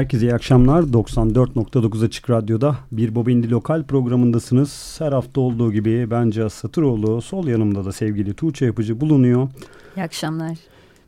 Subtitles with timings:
[0.00, 0.82] Herkese iyi akşamlar.
[0.82, 4.96] 94.9 Açık Radyo'da bir Bobindi Lokal programındasınız.
[4.98, 9.48] Her hafta olduğu gibi bence Satıroğlu, sol yanımda da sevgili Tuğçe Yapıcı bulunuyor.
[9.96, 10.58] İyi akşamlar.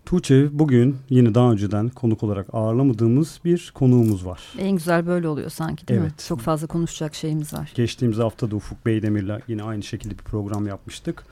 [0.06, 4.40] Tuğçe bugün yine daha önceden konuk olarak ağırlamadığımız bir konuğumuz var.
[4.58, 6.10] En güzel böyle oluyor sanki değil evet.
[6.10, 6.26] mi?
[6.28, 7.72] Çok fazla konuşacak şeyimiz var.
[7.74, 11.24] Geçtiğimiz hafta da Ufuk Beydemir'le yine aynı şekilde bir program yapmıştık.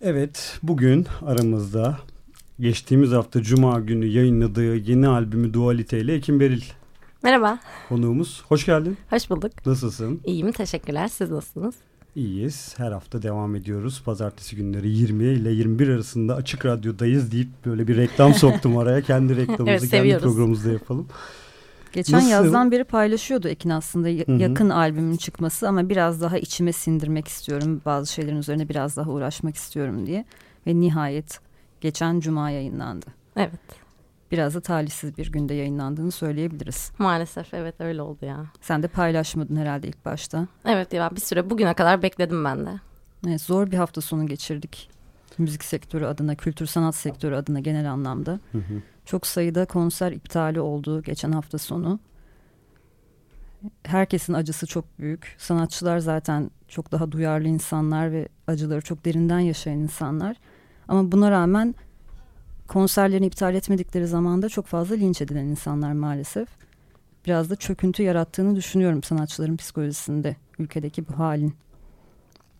[0.00, 1.98] Evet bugün aramızda
[2.60, 6.62] geçtiğimiz hafta Cuma günü yayınladığı yeni albümü Dualite ile Ekim Beril.
[7.22, 7.58] Merhaba.
[7.88, 8.42] Konuğumuz.
[8.48, 8.96] Hoş geldin.
[9.10, 9.66] Hoş bulduk.
[9.66, 10.20] Nasılsın?
[10.24, 11.08] İyiyim teşekkürler.
[11.08, 11.74] Siz nasılsınız?
[12.16, 12.74] İyiyiz.
[12.76, 14.02] Her hafta devam ediyoruz.
[14.04, 19.02] Pazartesi günleri 20 ile 21 arasında Açık Radyo'dayız deyip böyle bir reklam soktum araya.
[19.02, 21.08] Kendi reklamımızı evet, kendi programımızda yapalım.
[21.92, 22.30] Geçen Nasıl?
[22.30, 24.78] yazdan beri paylaşıyordu Ekin aslında yakın Hı-hı.
[24.78, 27.80] albümün çıkması ama biraz daha içime sindirmek istiyorum.
[27.84, 30.24] Bazı şeylerin üzerine biraz daha uğraşmak istiyorum diye.
[30.66, 31.49] Ve nihayet
[31.80, 33.06] geçen cuma yayınlandı.
[33.36, 33.50] Evet.
[34.32, 36.92] biraz da talihsiz bir günde yayınlandığını söyleyebiliriz.
[36.98, 38.46] Maalesef evet öyle oldu ya.
[38.60, 40.46] Sen de paylaşmadın herhalde ilk başta.
[40.64, 42.70] Evet ya bir süre bugüne kadar bekledim ben de.
[43.28, 44.90] Evet, zor bir hafta sonu geçirdik.
[45.38, 48.40] Müzik sektörü adına, kültür sanat sektörü adına genel anlamda.
[48.52, 48.82] Hı hı.
[49.04, 51.98] Çok sayıda konser iptali oldu geçen hafta sonu.
[53.82, 55.36] Herkesin acısı çok büyük.
[55.38, 60.36] Sanatçılar zaten çok daha duyarlı insanlar ve acıları çok derinden yaşayan insanlar.
[60.90, 61.74] Ama buna rağmen
[62.68, 66.48] konserlerini iptal etmedikleri zaman da çok fazla linç edilen insanlar maalesef.
[67.26, 71.54] Biraz da çöküntü yarattığını düşünüyorum sanatçıların psikolojisinde ülkedeki bu halin.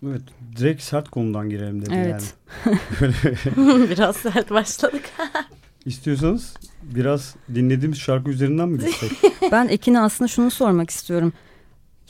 [0.06, 0.22] Evet
[0.56, 2.34] direkt sert konudan girelim dedim evet.
[2.66, 2.78] yani.
[3.90, 5.04] Biraz sert başladık.
[5.86, 9.12] İstiyorsanız biraz dinlediğimiz şarkı üzerinden mi gitsek?
[9.52, 11.32] ben Ekin'e aslında şunu sormak istiyorum.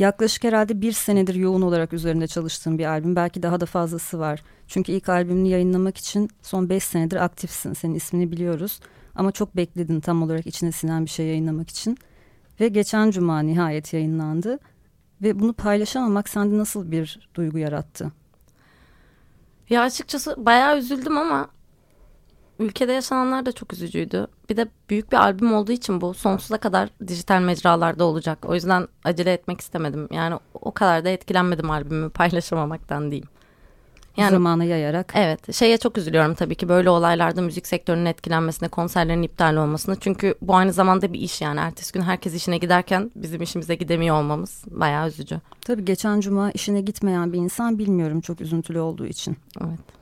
[0.00, 3.16] Yaklaşık herhalde bir senedir yoğun olarak üzerinde çalıştığım bir albüm.
[3.16, 4.42] Belki daha da fazlası var.
[4.66, 7.72] Çünkü ilk albümünü yayınlamak için son beş senedir aktifsin.
[7.72, 8.80] Senin ismini biliyoruz.
[9.14, 11.98] Ama çok bekledin tam olarak içine sinen bir şey yayınlamak için.
[12.60, 14.58] Ve geçen cuma nihayet yayınlandı.
[15.22, 18.12] Ve bunu paylaşamamak sende nasıl bir duygu yarattı?
[19.70, 21.48] Ya açıkçası bayağı üzüldüm ama
[22.60, 24.26] ülkede yaşananlar da çok üzücüydü.
[24.50, 28.38] Bir de büyük bir albüm olduğu için bu sonsuza kadar dijital mecralarda olacak.
[28.44, 30.08] O yüzden acele etmek istemedim.
[30.10, 33.28] Yani o kadar da etkilenmedim albümü paylaşamamaktan diyeyim.
[34.16, 35.12] Yani, zamana yayarak.
[35.16, 39.96] Evet şeye çok üzülüyorum tabii ki böyle olaylarda müzik sektörünün etkilenmesine konserlerin iptal olmasına.
[40.00, 44.16] Çünkü bu aynı zamanda bir iş yani ertesi gün herkes işine giderken bizim işimize gidemiyor
[44.16, 45.40] olmamız bayağı üzücü.
[45.60, 49.36] Tabii geçen cuma işine gitmeyen bir insan bilmiyorum çok üzüntülü olduğu için.
[49.60, 49.99] Evet.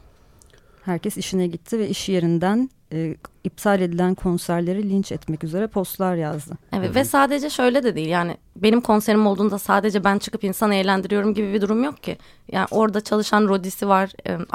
[0.89, 6.55] Herkes işine gitti ve iş yerinden e, iptal edilen konserleri linç etmek üzere postlar yazdı.
[6.73, 11.35] Evet ve sadece şöyle de değil yani benim konserim olduğunda sadece ben çıkıp insan eğlendiriyorum
[11.35, 12.19] gibi bir durum yok ki.
[12.53, 14.13] Yani orada çalışan rodisi var,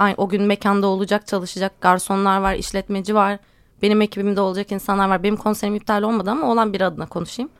[0.10, 3.40] e, o gün mekanda olacak çalışacak garsonlar var, işletmeci var,
[3.82, 5.24] benim ekibimde olacak insanlar var.
[5.24, 7.52] Benim konserim iptal olmadı ama olan bir adına konuşayım.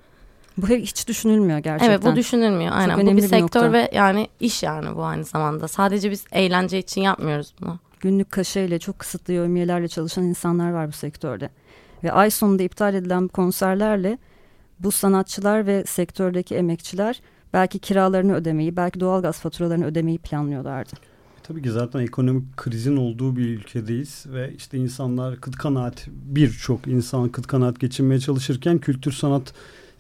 [0.58, 1.94] Bu hiç düşünülmüyor gerçekten.
[1.94, 3.02] Evet bu düşünülmüyor aynen.
[3.02, 3.74] bu bir, bir sektör nokta.
[3.74, 5.68] ve yani iş yani bu aynı zamanda.
[5.68, 10.92] Sadece biz eğlence için yapmıyoruz bunu günlük kaşeyle çok kısıtlı yövmiyelerle çalışan insanlar var bu
[10.92, 11.50] sektörde.
[12.04, 14.18] Ve ay sonunda iptal edilen konserlerle
[14.80, 17.22] bu sanatçılar ve sektördeki emekçiler
[17.54, 20.92] belki kiralarını ödemeyi, belki doğalgaz faturalarını ödemeyi planlıyorlardı.
[21.44, 27.30] Tabii ki zaten ekonomik krizin olduğu bir ülkedeyiz ve işte insanlar kıt kanaat birçok insan
[27.30, 29.54] kıt kanaat geçinmeye çalışırken kültür sanat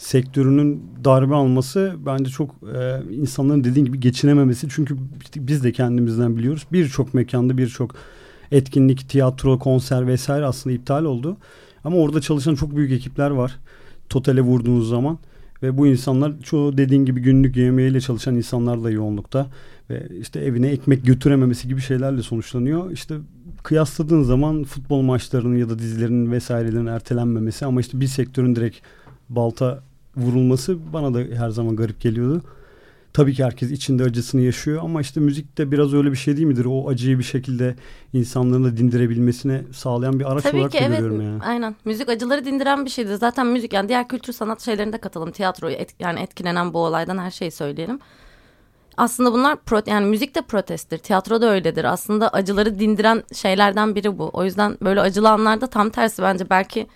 [0.04, 4.68] sektörünün darbe alması bence çok e, insanların dediğin gibi geçinememesi.
[4.70, 4.98] Çünkü
[5.36, 6.68] biz de kendimizden biliyoruz.
[6.72, 7.96] Birçok mekanda birçok
[8.52, 11.38] etkinlik, tiyatro, konser vesaire aslında iptal oldu.
[11.84, 13.60] Ama orada çalışan çok büyük ekipler var.
[14.10, 15.18] Totale vurduğunuz zaman.
[15.64, 19.48] Ve bu insanlar çoğu dediğin gibi günlük yemeğiyle çalışan insanlar da yoğunlukta.
[19.90, 22.92] Ve işte evine ekmek götürememesi gibi şeylerle sonuçlanıyor.
[22.92, 23.16] İşte
[23.64, 28.78] kıyasladığın zaman futbol maçlarının ya da dizilerin vesairelerin ertelenmemesi ama işte bir sektörün direkt
[29.30, 29.84] balta
[30.18, 32.42] vurulması bana da her zaman garip geliyordu.
[33.14, 36.48] Tabii ki herkes içinde acısını yaşıyor ama işte müzik de biraz öyle bir şey değil
[36.48, 36.66] midir?
[36.66, 37.76] O acıyı bir şekilde
[38.14, 41.44] insanların da dindirebilmesine sağlayan bir araç Tabii olarak ki, da evet, görüyorum yani.
[41.44, 41.76] Aynen.
[41.86, 43.16] Müzik acıları dindiren bir şeydir.
[43.16, 45.32] Zaten müzik yani diğer kültür sanat şeylerinde katalım.
[45.32, 48.00] Tiyatro et, yani etkilenen bu olaydan her şeyi söyleyelim.
[48.98, 50.98] Aslında bunlar pro, yani müzik de protesttir.
[50.98, 51.84] Tiyatro da öyledir.
[51.84, 54.30] Aslında acıları dindiren şeylerden biri bu.
[54.34, 56.88] O yüzden böyle acılı anlarda tam tersi bence belki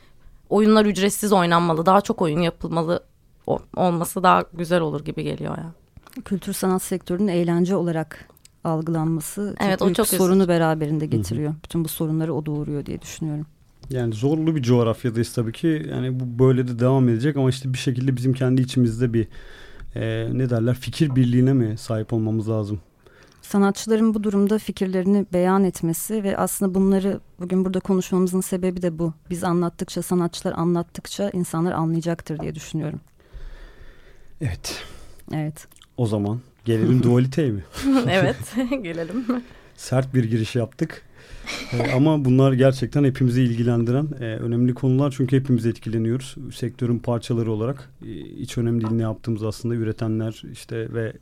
[0.50, 1.86] oyunlar ücretsiz oynanmalı.
[1.86, 3.04] Daha çok oyun yapılmalı
[3.75, 5.72] olması daha güzel olur gibi geliyor ya.
[6.25, 8.30] Kültür sanat sektörünün eğlence olarak
[8.63, 10.50] algılanması çok evet, büyük o çok sorunu üzücü.
[10.50, 11.51] beraberinde getiriyor.
[11.51, 11.63] Hı-hı.
[11.63, 13.46] Bütün bu sorunları o doğuruyor diye düşünüyorum.
[13.89, 15.88] Yani zorlu bir coğrafyadayız tabii ki.
[15.89, 19.27] Yani bu böyle de devam edecek ama işte bir şekilde bizim kendi içimizde bir
[19.96, 22.80] e, ne derler fikir birliğine mi sahip olmamız lazım?
[23.48, 29.13] Sanatçıların bu durumda fikirlerini beyan etmesi ve aslında bunları bugün burada konuşmamızın sebebi de bu.
[29.30, 33.00] Biz anlattıkça, sanatçılar anlattıkça insanlar anlayacaktır diye düşünüyorum.
[34.42, 34.84] Evet.
[35.34, 35.68] Evet.
[35.98, 37.63] O zaman gelelim dualiteye mi?
[38.10, 38.38] evet,
[38.84, 39.25] gelelim.
[39.75, 41.01] Sert bir giriş yaptık.
[41.74, 46.36] ee, ama bunlar gerçekten hepimizi ilgilendiren e, önemli konular çünkü hepimiz etkileniyoruz.
[46.56, 48.08] Sektörün parçaları olarak e,
[48.39, 51.13] hiç önemli değil ne yaptığımız aslında üretenler işte ve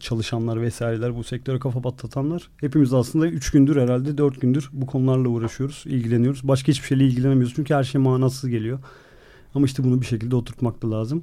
[0.00, 5.28] çalışanlar vesaireler bu sektöre kafa patlatanlar hepimiz aslında üç gündür herhalde dört gündür bu konularla
[5.28, 6.48] uğraşıyoruz, ilgileniyoruz.
[6.48, 8.78] Başka hiçbir şeyle ilgilenemiyoruz çünkü her şey manasız geliyor.
[9.54, 11.22] Ama işte bunu bir şekilde oturtmak da lazım.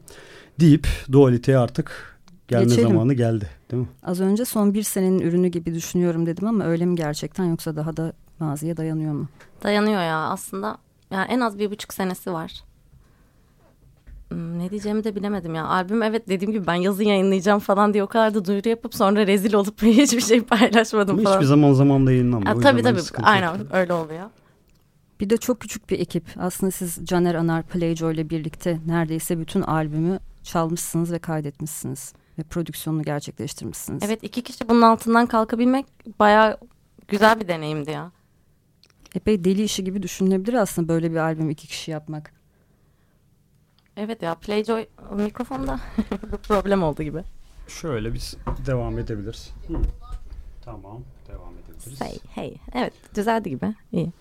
[0.59, 2.17] Deyip dualiteye artık
[2.47, 2.89] gelme Geçelim.
[2.89, 3.89] zamanı geldi değil mi?
[4.03, 7.97] Az önce son bir senenin ürünü gibi düşünüyorum dedim ama öyle mi gerçekten yoksa daha
[7.97, 9.27] da maziye dayanıyor mu?
[9.63, 10.77] Dayanıyor ya aslında.
[11.11, 12.63] Yani en az bir buçuk senesi var.
[14.33, 15.65] Hmm, ne diyeceğimi de bilemedim ya.
[15.65, 19.27] Albüm evet dediğim gibi ben yazın yayınlayacağım falan diye o kadar da duyuru yapıp sonra
[19.27, 21.35] rezil olup hiçbir şey paylaşmadım falan.
[21.35, 22.61] Hiçbir zaman zaman da yayınlanmıyor.
[22.61, 24.29] tabii tabii aynen öyle oluyor.
[25.19, 26.25] Bir de çok küçük bir ekip.
[26.39, 32.13] Aslında siz Caner Anar Playjo ile birlikte neredeyse bütün albümü çalmışsınız ve kaydetmişsiniz.
[32.39, 34.03] Ve prodüksiyonunu gerçekleştirmişsiniz.
[34.03, 35.85] Evet iki kişi bunun altından kalkabilmek
[36.19, 36.57] bayağı
[37.07, 38.11] güzel bir deneyimdi ya.
[39.15, 42.42] Epey deli işi gibi düşünülebilir aslında böyle bir albüm iki kişi yapmak.
[43.97, 45.79] Evet ya Playjoy mikrofonda
[46.47, 47.23] problem oldu gibi.
[47.67, 49.49] Şöyle biz devam edebiliriz.
[49.67, 49.73] Hı.
[50.65, 51.97] Tamam devam edebiliriz.
[51.97, 52.57] Say hey.
[52.73, 53.73] Evet düzeldi gibi.
[53.91, 54.11] İyi.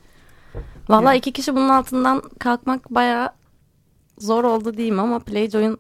[0.89, 3.33] Vallahi iki kişi bunun altından kalkmak bayağı
[4.19, 5.79] zor oldu diyeyim ama Playjoy'un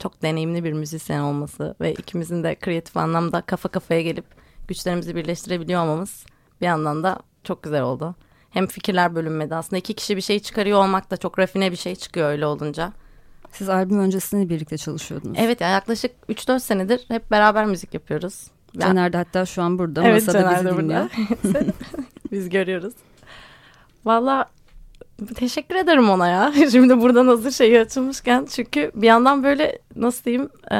[0.00, 4.24] çok deneyimli bir müzisyen olması ve ikimizin de kreatif anlamda kafa kafaya gelip
[4.68, 6.26] güçlerimizi birleştirebiliyor olmamız
[6.60, 8.14] bir yandan da çok güzel oldu.
[8.50, 11.96] Hem fikirler bölünmedi aslında iki kişi bir şey çıkarıyor olmak da çok rafine bir şey
[11.96, 12.92] çıkıyor öyle olunca.
[13.52, 15.36] Siz albüm öncesinde birlikte çalışıyordunuz.
[15.40, 18.46] Evet ya yaklaşık 3-4 senedir hep beraber müzik yapıyoruz.
[18.78, 21.10] Caner de hatta şu an burada Evet masada Caner bizi de dinliyor.
[21.44, 21.64] burada.
[22.32, 22.94] Biz görüyoruz.
[24.04, 24.44] Valla
[25.34, 26.52] teşekkür ederim ona ya.
[26.72, 28.46] Şimdi buradan hazır şeyi açılmışken.
[28.50, 30.76] Çünkü bir yandan böyle nasıl diyeyim e,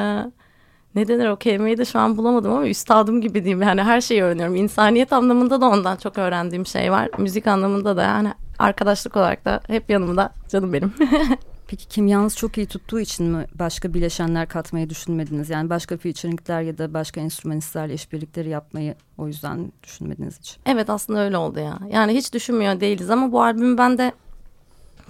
[0.95, 3.63] ne denir o kelimeyi de şu an bulamadım ama üstadım gibi diyeyim.
[3.63, 4.57] Yani her şeyi öğreniyorum.
[4.57, 7.09] İnsaniyet anlamında da ondan çok öğrendiğim şey var.
[7.19, 10.93] Müzik anlamında da yani arkadaşlık olarak da hep yanımda canım benim.
[11.73, 15.51] Peki kimyanız çok iyi tuttuğu için mi başka bileşenler katmayı düşünmediniz?
[15.51, 20.59] Yani başka featuringler ya da başka enstrümanistlerle işbirlikleri yapmayı o yüzden düşünmediniz hiç.
[20.67, 21.79] Evet aslında öyle oldu ya.
[21.91, 24.13] Yani hiç düşünmüyor değiliz ama bu albümü ben de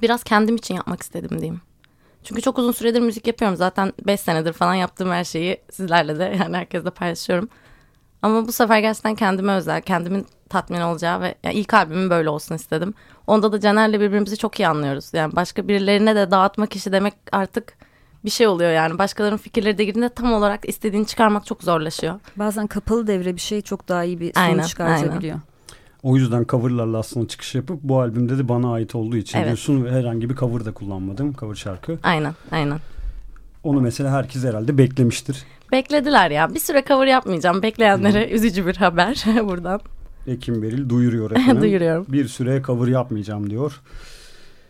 [0.02, 1.61] biraz kendim için yapmak istedim diyeyim.
[2.25, 3.57] Çünkü çok uzun süredir müzik yapıyorum.
[3.57, 7.49] Zaten 5 senedir falan yaptığım her şeyi sizlerle de yani herkesle paylaşıyorum.
[8.22, 12.54] Ama bu sefer gerçekten kendime özel, kendimin tatmin olacağı ve yani ilk albümüm böyle olsun
[12.54, 12.94] istedim.
[13.26, 15.10] Onda da Caner'le birbirimizi çok iyi anlıyoruz.
[15.12, 17.76] Yani başka birilerine de dağıtmak işi demek artık
[18.24, 18.98] bir şey oluyor yani.
[18.98, 22.20] Başkalarının fikirleri de girdiğinde tam olarak istediğini çıkarmak çok zorlaşıyor.
[22.36, 25.40] Bazen kapalı devre bir şey çok daha iyi bir sonuç Aynen, çıkartabiliyor.
[26.02, 29.46] O yüzden coverlarla aslında çıkış yapıp bu albümde de bana ait olduğu için Evet.
[29.46, 31.32] diyorsun ve herhangi bir cover da kullanmadım.
[31.32, 31.98] Cover şarkı.
[32.02, 32.78] Aynen, aynen.
[33.64, 35.44] Onu mesela herkes herhalde beklemiştir.
[35.72, 36.54] Beklediler ya.
[36.54, 37.62] Bir süre cover yapmayacağım.
[37.62, 39.80] Bekleyenlere üzücü bir haber buradan.
[40.26, 41.60] Ekim Beril duyuruyor efendim.
[41.62, 42.06] Duyuruyorum.
[42.08, 43.80] Bir süre cover yapmayacağım diyor.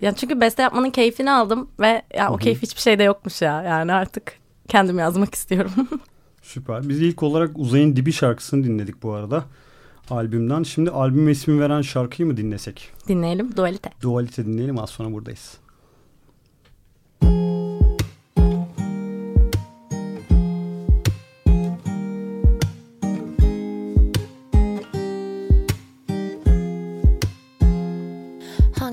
[0.00, 3.62] Yani çünkü beste yapmanın keyfini aldım ve ya o keyif hiçbir şeyde yokmuş ya.
[3.62, 4.32] Yani artık
[4.68, 5.73] kendim yazmak istiyorum.
[6.42, 6.88] Süper.
[6.88, 9.44] Biz ilk olarak Uzay'ın Dibi şarkısını dinledik bu arada.
[10.11, 10.62] Albümden.
[10.62, 12.90] Şimdi albüme ismi veren şarkıyı mı dinlesek?
[13.09, 13.90] Dinleyelim dualite.
[14.02, 15.54] Dualite dinleyelim az sonra buradayız.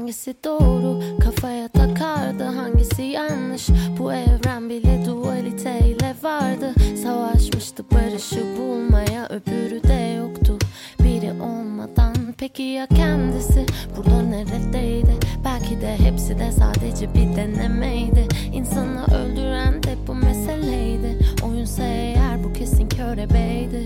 [0.09, 1.19] Hangisi doğru?
[1.19, 2.43] Kafaya takardı.
[2.43, 3.67] Hangisi yanlış?
[3.99, 6.73] Bu evren bile dualiteyle vardı.
[7.03, 9.27] Savaşmıştı barışı bulmaya.
[9.29, 10.57] Öbürü de yoktu.
[10.99, 12.15] Biri olmadan.
[12.37, 13.65] Peki ya kendisi?
[13.97, 15.13] Burada neredeydi?
[15.45, 18.27] Belki de hepsi de sadece bir denemeydi.
[18.53, 21.19] İnsanı öldüren de bu meseleydi.
[21.43, 23.83] Oyunsa eğer bu kesin körebeydi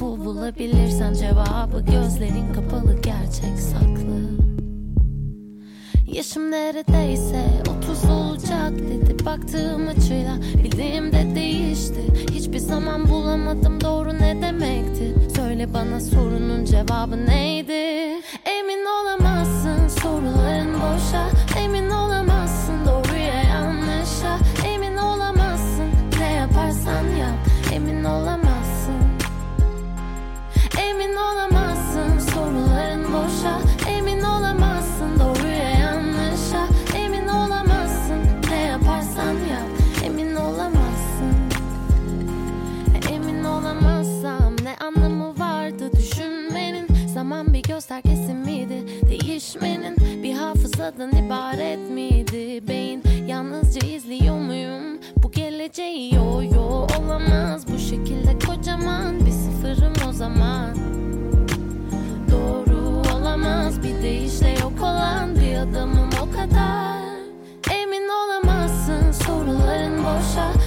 [0.00, 3.00] Bul bulabilirsen cevabı gözlerin kapalı.
[3.02, 4.39] Gerçek saklı
[6.12, 7.44] Yaşım neredeyse
[7.78, 9.24] 30 olacak dedi.
[9.24, 12.00] Baktığım açıyla bildiğim de değişti.
[12.30, 15.14] Hiçbir zaman bulamadım doğru ne demekti.
[15.36, 17.72] Söyle bana sorunun cevabı neydi?
[18.44, 21.28] Emin olamazsın soruların boşa.
[21.58, 24.38] Emin olamazsın doğruya yanlışa.
[24.66, 27.38] Emin olamazsın ne yaparsan yap.
[27.72, 29.00] Emin olamazsın.
[30.78, 33.79] Emin olamazsın soruların boşa
[47.80, 48.84] Bir göstergesi miydi?
[49.10, 52.68] Değişmenin Bir hafızadan ibaret miydi?
[52.68, 54.98] Beyin Yalnızca izliyor muyum?
[55.22, 57.66] Bu geleceği yo yo olamaz.
[57.72, 60.76] Bu şekilde kocaman bir sıfırım o zaman.
[62.30, 63.82] Doğru olamaz.
[63.82, 67.02] Bir deyişle yok olan bir adamım o kadar.
[67.72, 69.12] Emin olamazsın.
[69.12, 70.59] Soruların boşa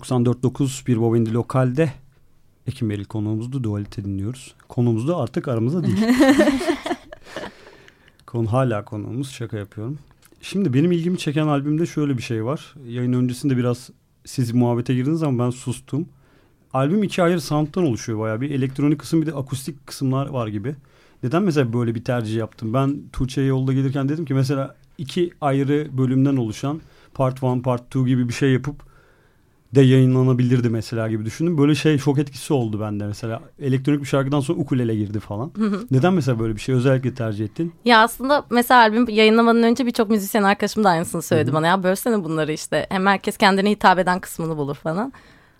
[0.00, 1.92] 94.9 bir Bobindi Lokal'de
[2.66, 3.64] Ekim Beril konuğumuzdu.
[3.64, 4.54] Dualite dinliyoruz.
[4.68, 5.96] Konuğumuz da artık aramızda değil.
[8.26, 9.30] Konu hala konuğumuz.
[9.30, 9.98] Şaka yapıyorum.
[10.42, 12.74] Şimdi benim ilgimi çeken albümde şöyle bir şey var.
[12.88, 13.90] Yayın öncesinde biraz
[14.24, 16.08] siz muhabbete girdiniz ama ben sustum.
[16.72, 18.40] Albüm iki ayrı sound'dan oluşuyor bayağı.
[18.40, 20.76] Bir elektronik kısım bir de akustik kısımlar var gibi.
[21.22, 22.74] Neden mesela böyle bir tercih yaptım?
[22.74, 26.80] Ben Tuğçe'ye yolda gelirken dedim ki mesela iki ayrı bölümden oluşan
[27.14, 28.89] part 1, part 2 gibi bir şey yapıp
[29.74, 31.58] de yayınlanabilirdi mesela gibi düşündüm.
[31.58, 33.40] Böyle şey şok etkisi oldu bende mesela.
[33.60, 35.52] Elektronik bir şarkıdan sonra ukulele girdi falan.
[35.90, 37.74] Neden mesela böyle bir şey özellikle tercih ettin?
[37.84, 41.66] Ya aslında mesela albüm yayınlamadan önce birçok müzisyen arkadaşım da aynısını söyledi bana.
[41.66, 42.86] Ya bölsene bunları işte.
[42.90, 45.12] Hem herkes kendine hitap eden kısmını bulur falan.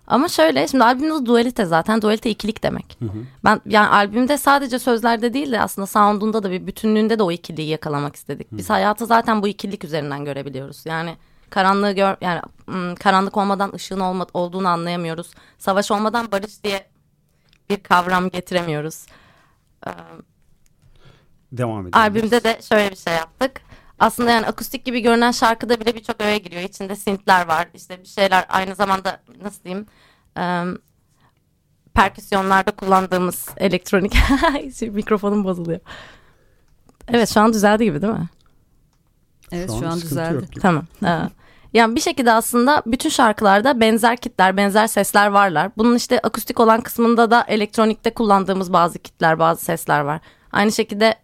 [0.07, 2.03] Ama şöyle şimdi albümün adı dualite zaten.
[2.03, 2.99] Dualite ikilik demek.
[3.45, 7.69] Ben yani albümde sadece sözlerde değil de aslında sound'unda da bir bütünlüğünde de o ikiliği
[7.69, 8.47] yakalamak istedik.
[8.53, 10.87] Biz hayatı zaten bu ikilik üzerinden görebiliyoruz.
[10.87, 11.17] Yani
[11.51, 12.41] karanlığı gör yani
[12.95, 15.31] karanlık olmadan ışığın olma, olduğunu anlayamıyoruz.
[15.59, 16.89] Savaş olmadan barış diye
[17.71, 19.07] bir kavram getiremiyoruz.
[19.87, 19.91] Ee,
[21.53, 21.99] Devam edelim.
[21.99, 23.61] Albümde de şöyle bir şey yaptık.
[23.99, 26.63] Aslında yani akustik gibi görünen şarkıda bile birçok öğe giriyor.
[26.63, 27.69] İçinde synthler var.
[27.75, 29.87] İşte bir şeyler aynı zamanda nasıl diyeyim?
[30.37, 30.65] Eee
[31.95, 34.17] perküsyonlarda kullandığımız elektronik
[34.83, 35.81] mikrofonum bozuluyor.
[37.09, 38.29] Evet şu an düzeldi gibi değil mi?
[39.53, 40.35] Evet şu an, sıkıntı düzeldi.
[40.35, 40.45] yok.
[40.63, 40.85] Tamam.
[41.75, 45.71] Yani bir şekilde aslında bütün şarkılarda benzer kitler, benzer sesler varlar.
[45.77, 50.21] Bunun işte akustik olan kısmında da elektronikte kullandığımız bazı kitler, bazı sesler var.
[50.53, 51.15] Aynı şekilde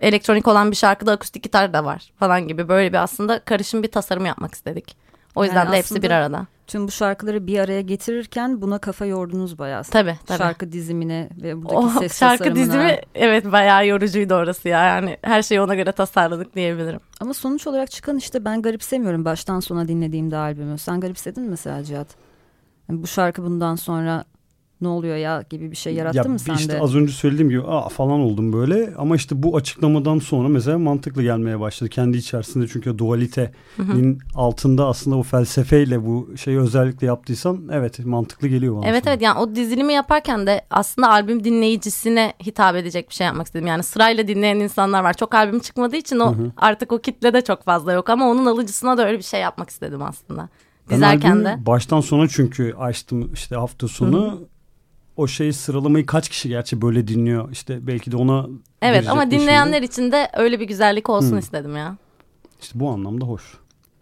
[0.00, 3.90] elektronik olan bir şarkıda akustik gitar da var falan gibi böyle bir aslında karışım bir
[3.90, 4.96] tasarım yapmak istedik.
[5.34, 6.46] O yüzden Yani de hepsi bir arada.
[6.66, 9.82] Tüm bu şarkıları bir araya getirirken buna kafa yordunuz bayağı.
[9.82, 10.38] Tabii tabii.
[10.38, 12.64] Şarkı dizimine ve buradaki O ses şarkı tasarımına.
[12.64, 14.84] dizimi evet bayağı yorucuydu orası ya.
[14.84, 17.00] Yani her şeyi ona göre tasarladık diyebilirim.
[17.20, 20.78] Ama sonuç olarak çıkan işte ben garipsemiyorum baştan sona dinlediğimde albümü.
[20.78, 22.08] Sen garipsedin mi mesela Cihat?
[22.88, 24.24] Yani bu şarkı bundan sonra
[24.86, 26.60] ne oluyor ya gibi bir şey yarattı ya mı bir sende?
[26.60, 30.78] işte az önce söylediğim gibi aa falan oldum böyle ama işte bu açıklamadan sonra mesela
[30.78, 37.68] mantıklı gelmeye başladı kendi içerisinde çünkü dualitenin altında aslında o felsefeyle bu şeyi özellikle yaptıysan
[37.72, 38.86] evet mantıklı geliyor bana.
[38.86, 39.12] Evet sonra.
[39.12, 43.66] evet yani o dizilimi yaparken de aslında albüm dinleyicisine hitap edecek bir şey yapmak istedim.
[43.66, 45.14] Yani sırayla dinleyen insanlar var.
[45.14, 48.98] Çok albüm çıkmadığı için o artık o kitle de çok fazla yok ama onun alıcısına
[48.98, 50.48] da öyle bir şey yapmak istedim aslında.
[50.90, 51.66] Ben Dizerken de.
[51.66, 54.48] Baştan sona çünkü açtım işte hafta sonu
[55.16, 58.46] o şeyi sıralamayı kaç kişi gerçi böyle dinliyor işte belki de ona
[58.82, 61.38] Evet ama dinleyenler için de öyle bir güzellik olsun Hı.
[61.38, 61.96] istedim ya.
[62.60, 63.42] işte bu anlamda hoş.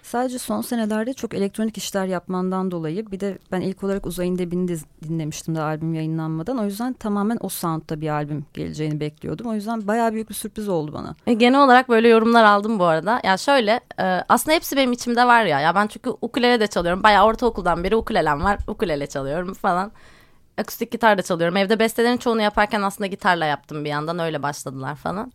[0.03, 4.69] Sadece son senelerde çok elektronik işler yapmandan dolayı bir de ben ilk olarak Uzayın Dibini
[4.69, 4.77] de
[5.09, 6.59] dinlemiştim de albüm yayınlanmadan.
[6.59, 9.47] O yüzden tamamen o soundta bir albüm geleceğini bekliyordum.
[9.47, 11.15] O yüzden bayağı büyük bir sürpriz oldu bana.
[11.27, 13.21] E, genel olarak böyle yorumlar aldım bu arada.
[13.25, 15.61] Ya şöyle e, aslında hepsi benim içimde var ya.
[15.61, 17.03] Ya ben çünkü ukulele de çalıyorum.
[17.03, 18.59] Bayağı ortaokuldan beri ukulelem var.
[18.69, 19.93] Ukulele çalıyorum falan.
[20.59, 21.57] Akustik gitar da çalıyorum.
[21.57, 24.19] Evde bestelerin çoğunu yaparken aslında gitarla yaptım bir yandan.
[24.19, 25.33] Öyle başladılar falan.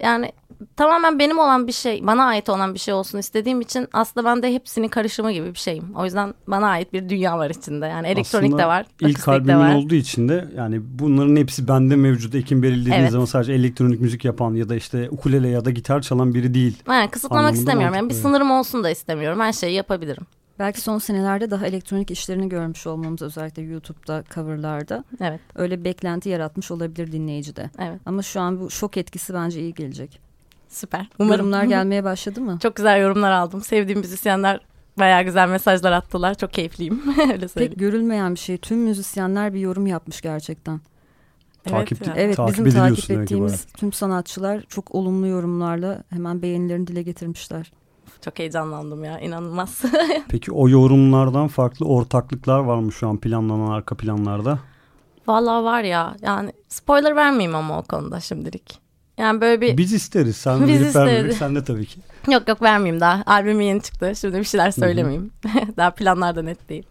[0.00, 0.32] Yani
[0.76, 4.42] tamamen benim olan bir şey, bana ait olan bir şey olsun istediğim için aslında ben
[4.42, 5.84] de hepsinin karışımı gibi bir şeyim.
[5.94, 7.86] O yüzden bana ait bir dünya var içinde.
[7.86, 9.74] Yani elektronik Aslında de var, İlk akustik de albümün var.
[9.74, 12.34] olduğu için de yani bunların hepsi bende mevcut.
[12.34, 13.12] Ekim Beril dediğin Evet.
[13.12, 16.82] zaman sadece elektronik müzik yapan ya da işte ukulele ya da gitar çalan biri değil.
[16.88, 17.94] Yani kısıtlamak Anlamında istemiyorum.
[17.94, 19.40] Yani bir sınırım olsun da istemiyorum.
[19.40, 20.26] Her şeyi yapabilirim.
[20.58, 26.28] Belki son senelerde daha elektronik işlerini görmüş olmamız özellikle YouTube'da coverlarda Evet, öyle bir beklenti
[26.28, 27.70] yaratmış olabilir dinleyicide.
[27.78, 28.00] evet.
[28.06, 30.20] Ama şu an bu şok etkisi bence iyi gelecek.
[30.68, 31.08] Süper.
[31.18, 31.38] Umarım.
[31.38, 32.58] Yorumlar gelmeye başladı mı?
[32.62, 33.60] Çok güzel yorumlar aldım.
[33.60, 34.60] Sevdiğim müzisyenler
[34.98, 36.34] bayağı güzel mesajlar attılar.
[36.34, 37.02] Çok keyifliyim.
[37.32, 37.72] Öyle söyleyeyim.
[37.72, 38.58] Pek görülmeyen bir şey.
[38.58, 40.80] Tüm müzisyenler bir yorum yapmış gerçekten.
[41.64, 42.14] Takip- ya.
[42.16, 47.72] Evet Takip bizim takip ettiğimiz tüm sanatçılar çok olumlu yorumlarla hemen beğenilerini dile getirmişler.
[48.26, 49.20] Çok heyecanlandım ya.
[49.20, 49.82] inanılmaz.
[50.28, 54.58] Peki o yorumlardan farklı ortaklıklar var mı şu an planlanan arka planlarda?
[55.26, 56.16] Vallahi var ya.
[56.22, 58.78] Yani spoiler vermeyeyim ama o konuda şimdilik.
[59.18, 59.76] Yani böyle bir...
[59.76, 60.36] Biz isteriz.
[60.36, 61.36] Sen Biz isteriz.
[61.36, 62.00] sen de tabii ki.
[62.30, 63.22] Yok yok vermeyeyim daha.
[63.26, 64.12] Albüm yeni çıktı.
[64.16, 65.30] Şimdi bir şeyler söylemeyeyim.
[65.76, 66.86] daha planlar da net değil.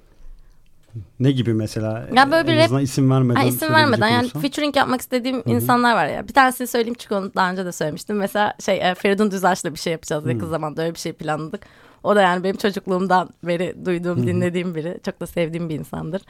[1.19, 2.07] Ne gibi mesela?
[2.15, 3.39] Ya böyle bir rap- isim vermeden.
[3.39, 4.41] Ha, isim vermeden yani olursan.
[4.41, 6.27] featuring yapmak istediğim insanlar var ya.
[6.27, 8.17] Bir tanesini söyleyeyim çünkü onu daha önce de söylemiştim.
[8.17, 11.61] Mesela şey e, Feridun Düzaç'la bir şey yapacağız yakın zamanda öyle bir şey planladık.
[12.03, 14.99] O da yani benim çocukluğumdan beri duyduğum, dinlediğim biri.
[15.05, 16.21] Çok da sevdiğim bir insandır.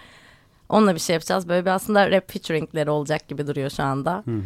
[0.69, 1.49] Onunla bir şey yapacağız.
[1.49, 4.23] Böyle bir aslında rap featuringleri olacak gibi duruyor şu anda.
[4.25, 4.41] Hı hı.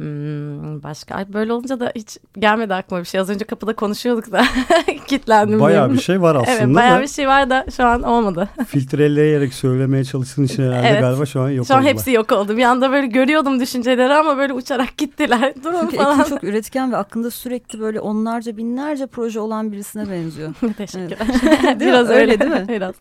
[0.00, 3.20] Hmm, başka böyle olunca da hiç gelmedi aklıma bir şey.
[3.20, 4.42] Az önce kapıda konuşuyorduk da
[5.06, 5.60] kitlendim.
[5.60, 5.96] Bayağı diyeyim.
[5.96, 8.48] bir şey var aslında Evet bayağı da bir şey var da şu an olmadı.
[8.66, 11.00] filtreleyerek söylemeye çalıştığın için herhalde Evet.
[11.00, 11.92] galiba şu an yok şu an oldular.
[11.94, 12.56] hepsi yok oldu.
[12.56, 15.54] Bir anda böyle görüyordum düşünceleri ama böyle uçarak gittiler.
[15.64, 16.20] Durun Çünkü falan.
[16.20, 20.54] Ekin çok üretken ve aklında sürekli böyle onlarca binlerce proje olan birisine benziyor.
[20.76, 21.80] Teşekkürler.
[21.80, 22.64] Biraz Öyle öyle değil mi?
[22.68, 22.94] Biraz.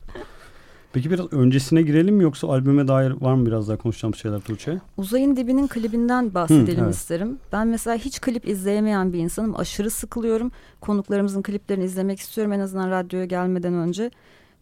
[0.93, 4.78] Peki biraz öncesine girelim mi yoksa albüme dair var mı biraz daha konuşacağımız şeyler Tuğçe?
[4.97, 6.95] Uzayın dibinin klibinden bahsedelim Hı, evet.
[6.95, 7.39] isterim.
[7.54, 9.60] Ben mesela hiç klip izleyemeyen bir insanım.
[9.60, 10.52] Aşırı sıkılıyorum.
[10.82, 14.12] Konuklarımızın kliplerini izlemek istiyorum en azından radyoya gelmeden önce.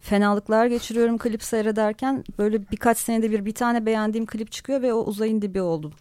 [0.00, 2.24] Fenalıklar geçiriyorum klip seyrederken.
[2.38, 5.92] Böyle birkaç senede bir bir tane beğendiğim klip çıkıyor ve o uzayın dibi oldu.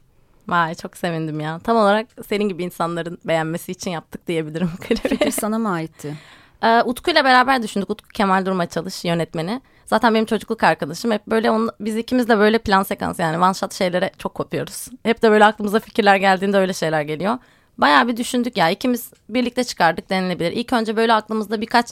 [0.47, 1.59] Vay çok sevindim ya.
[1.59, 4.99] Tam olarak senin gibi insanların beğenmesi için yaptık diyebilirim klibi.
[4.99, 6.17] Fikir sana mı aitti?
[6.63, 7.89] Ee, Utku ile beraber düşündük.
[7.89, 9.61] Utku Kemal Durma Çalış yönetmeni.
[9.87, 11.11] Zaten benim çocukluk arkadaşım.
[11.11, 14.87] Hep böyle onu, biz ikimiz de böyle plan sekans yani one shot şeylere çok kopuyoruz.
[15.03, 17.37] Hep de böyle aklımıza fikirler geldiğinde öyle şeyler geliyor.
[17.77, 18.69] Bayağı bir düşündük ya.
[18.69, 20.51] ikimiz birlikte çıkardık denilebilir.
[20.51, 21.89] İlk önce böyle aklımızda birkaç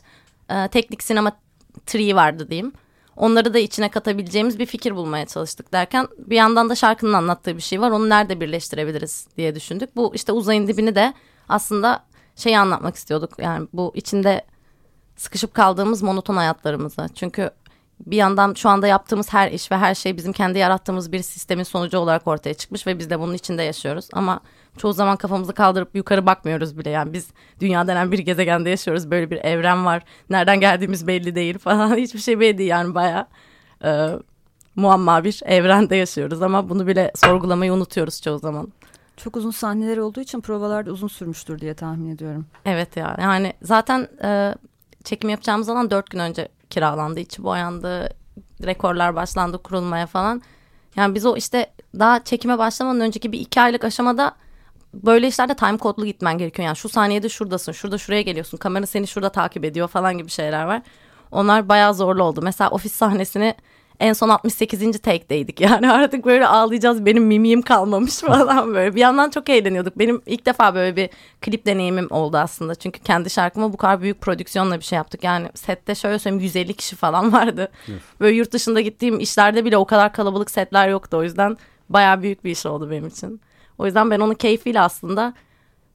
[0.49, 1.31] e, teknik sinema
[1.85, 2.73] tree vardı diyeyim.
[3.15, 7.61] Onları da içine katabileceğimiz bir fikir bulmaya çalıştık derken bir yandan da şarkının anlattığı bir
[7.61, 7.91] şey var.
[7.91, 9.95] Onu nerede birleştirebiliriz diye düşündük.
[9.95, 11.13] Bu işte uzayın dibini de
[11.49, 12.03] aslında
[12.35, 13.31] şeyi anlatmak istiyorduk.
[13.37, 14.45] Yani bu içinde
[15.15, 17.07] sıkışıp kaldığımız monoton hayatlarımıza.
[17.07, 17.51] Çünkü
[17.99, 21.63] bir yandan şu anda yaptığımız her iş ve her şey bizim kendi yarattığımız bir sistemin
[21.63, 24.07] sonucu olarak ortaya çıkmış ve biz de bunun içinde yaşıyoruz.
[24.13, 24.39] Ama
[24.77, 26.89] çoğu zaman kafamızı kaldırıp yukarı bakmıyoruz bile.
[26.89, 27.27] Yani biz
[27.59, 29.11] dünya denen bir gezegende yaşıyoruz.
[29.11, 30.03] Böyle bir evren var.
[30.29, 31.95] Nereden geldiğimiz belli değil falan.
[31.97, 33.27] Hiçbir şey belli değil yani bayağı
[33.83, 34.09] e,
[34.75, 36.41] muamma bir evrende yaşıyoruz.
[36.41, 38.73] Ama bunu bile sorgulamayı unutuyoruz çoğu zaman.
[39.17, 42.45] Çok uzun sahneler olduğu için provalar da uzun sürmüştür diye tahmin ediyorum.
[42.65, 44.55] Evet ya yani zaten e,
[45.03, 47.19] çekim yapacağımız alan dört gün önce kiralandı.
[47.19, 48.09] içi boyandı,
[48.63, 50.41] rekorlar başlandı kurulmaya falan.
[50.95, 54.35] Yani biz o işte daha çekime başlamadan önceki bir iki aylık aşamada
[54.93, 56.65] böyle işlerde time kodlu gitmen gerekiyor.
[56.65, 60.65] Yani şu saniyede şuradasın, şurada şuraya geliyorsun, kamera seni şurada takip ediyor falan gibi şeyler
[60.65, 60.81] var.
[61.31, 62.41] Onlar bayağı zorlu oldu.
[62.43, 63.55] Mesela ofis sahnesini
[63.99, 65.01] en son 68.
[65.01, 65.61] take'deydik.
[65.61, 67.05] Yani artık böyle ağlayacağız.
[67.05, 68.95] Benim mimiğim kalmamış falan böyle.
[68.95, 69.99] Bir yandan çok eğleniyorduk.
[69.99, 71.09] Benim ilk defa böyle bir
[71.41, 72.75] klip deneyimim oldu aslında.
[72.75, 75.23] Çünkü kendi şarkıma bu kadar büyük prodüksiyonla bir şey yaptık.
[75.23, 77.71] Yani sette şöyle söyleyeyim 150 kişi falan vardı.
[78.19, 81.17] Böyle yurt dışında gittiğim işlerde bile o kadar kalabalık setler yoktu.
[81.17, 81.57] O yüzden
[81.89, 83.41] bayağı büyük bir iş oldu benim için.
[83.77, 85.33] O yüzden ben onu keyfiyle aslında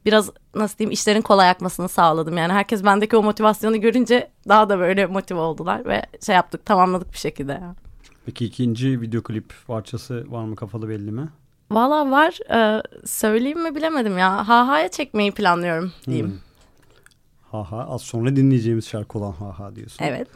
[0.05, 2.37] biraz nasıl diyeyim işlerin kolay akmasını sağladım.
[2.37, 7.13] Yani herkes bendeki o motivasyonu görünce daha da böyle motive oldular ve şey yaptık tamamladık
[7.13, 7.53] bir şekilde.
[7.53, 7.90] Yani.
[8.31, 11.29] Peki ikinci video klip parçası var mı kafalı belli mi?
[11.71, 12.39] Valla var.
[12.51, 14.49] Ee, söyleyeyim mi bilemedim ya.
[14.49, 16.27] Haha'ya çekmeyi planlıyorum diyeyim.
[16.27, 16.39] Hmm.
[17.51, 20.05] Haha az sonra dinleyeceğimiz şarkı olan Haha diyorsun.
[20.05, 20.29] Evet.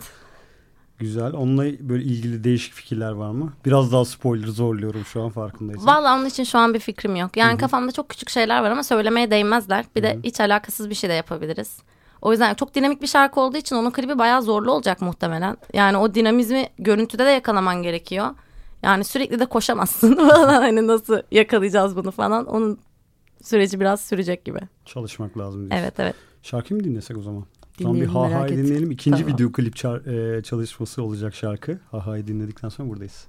[0.98, 1.32] Güzel.
[1.32, 3.52] Onunla böyle ilgili değişik fikirler var mı?
[3.64, 5.86] Biraz daha spoiler zorluyorum şu an farkındaysan.
[5.86, 7.36] Valla onun için şu an bir fikrim yok.
[7.36, 9.84] Yani kafamda çok küçük şeyler var ama söylemeye değmezler.
[9.96, 10.22] Bir de Hı hı.
[10.24, 11.78] hiç alakasız bir şey de yapabiliriz.
[12.24, 15.56] O yüzden çok dinamik bir şarkı olduğu için onun klibi bayağı zorlu olacak muhtemelen.
[15.74, 18.26] Yani o dinamizmi görüntüde de yakalaman gerekiyor.
[18.82, 20.48] Yani sürekli de koşamazsın falan.
[20.48, 22.46] Hani nasıl yakalayacağız bunu falan.
[22.46, 22.78] Onun
[23.42, 24.58] süreci biraz sürecek gibi.
[24.84, 25.76] Çalışmak lazım diyorsun.
[25.82, 26.14] Evet evet.
[26.42, 27.44] Şarkıyı mı dinlesek o zaman?
[27.78, 28.64] Tamam bir Dinleyelim Haha'yı ettim.
[28.66, 28.90] dinleyelim.
[28.90, 29.34] İkinci Tamam.
[29.34, 31.78] video klip e, çalışması olacak şarkı.
[31.90, 33.26] Haha'yı dinledikten sonra buradayız.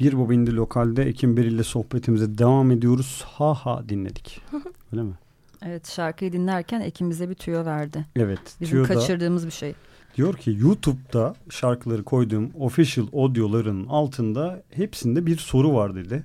[0.00, 3.24] Bir Baba İndi Lokal'de Ekim Beril ile sohbetimize devam ediyoruz.
[3.26, 4.40] Ha ha dinledik.
[4.92, 5.14] Öyle mi?
[5.62, 8.06] Evet şarkıyı dinlerken Ekim bize bir tüyo verdi.
[8.16, 8.40] Evet.
[8.60, 9.74] Bizim Tüyo'da kaçırdığımız bir şey.
[10.16, 16.24] diyor ki YouTube'da şarkıları koyduğum official audio'ların altında hepsinde bir soru var dedi.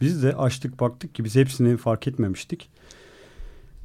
[0.00, 2.70] Biz de açtık baktık ki biz hepsini fark etmemiştik.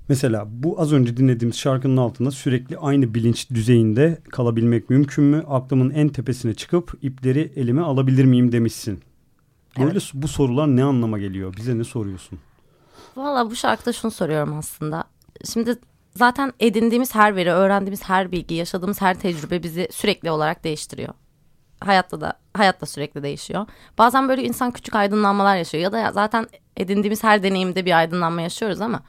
[0.09, 5.43] Mesela bu az önce dinlediğimiz şarkının altında sürekli aynı bilinç düzeyinde kalabilmek mümkün mü?
[5.47, 8.99] Aklımın en tepesine çıkıp ipleri elime alabilir miyim demişsin.
[9.79, 11.53] Böyle bu sorular ne anlama geliyor?
[11.57, 12.39] Bize ne soruyorsun?
[13.15, 15.03] Valla bu şarkıda şunu soruyorum aslında.
[15.53, 15.79] Şimdi
[16.15, 21.13] zaten edindiğimiz her veri, öğrendiğimiz her bilgi, yaşadığımız her tecrübe bizi sürekli olarak değiştiriyor.
[21.79, 23.67] Hayatta da hayatta sürekli değişiyor.
[23.97, 28.81] Bazen böyle insan küçük aydınlanmalar yaşıyor ya da zaten edindiğimiz her deneyimde bir aydınlanma yaşıyoruz
[28.81, 29.01] ama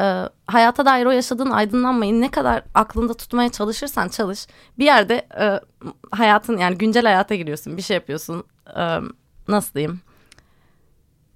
[0.00, 4.46] e, hayata dair o yaşadığın aydınlanmayı ne kadar aklında tutmaya çalışırsan çalış
[4.78, 5.60] bir yerde e,
[6.10, 8.44] hayatın yani güncel hayata giriyorsun bir şey yapıyorsun
[8.76, 8.98] e,
[9.50, 10.00] nasıl diyeyim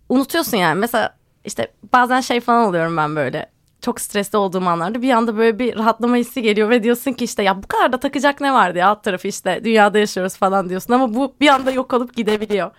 [0.09, 3.51] unutuyorsun yani mesela işte bazen şey falan oluyorum ben böyle
[3.81, 7.43] çok stresli olduğum anlarda bir anda böyle bir rahatlama hissi geliyor ve diyorsun ki işte
[7.43, 10.93] ya bu kadar da takacak ne vardı ya alt tarafı işte dünyada yaşıyoruz falan diyorsun
[10.95, 12.71] ama bu bir anda yok olup gidebiliyor.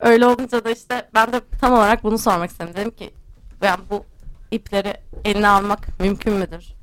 [0.00, 2.74] Öyle olunca da işte ben de tam olarak bunu sormak istedim.
[2.76, 3.10] Dedim ki
[3.62, 4.04] yani bu
[4.50, 4.94] ipleri
[5.24, 6.74] eline almak mümkün müdür?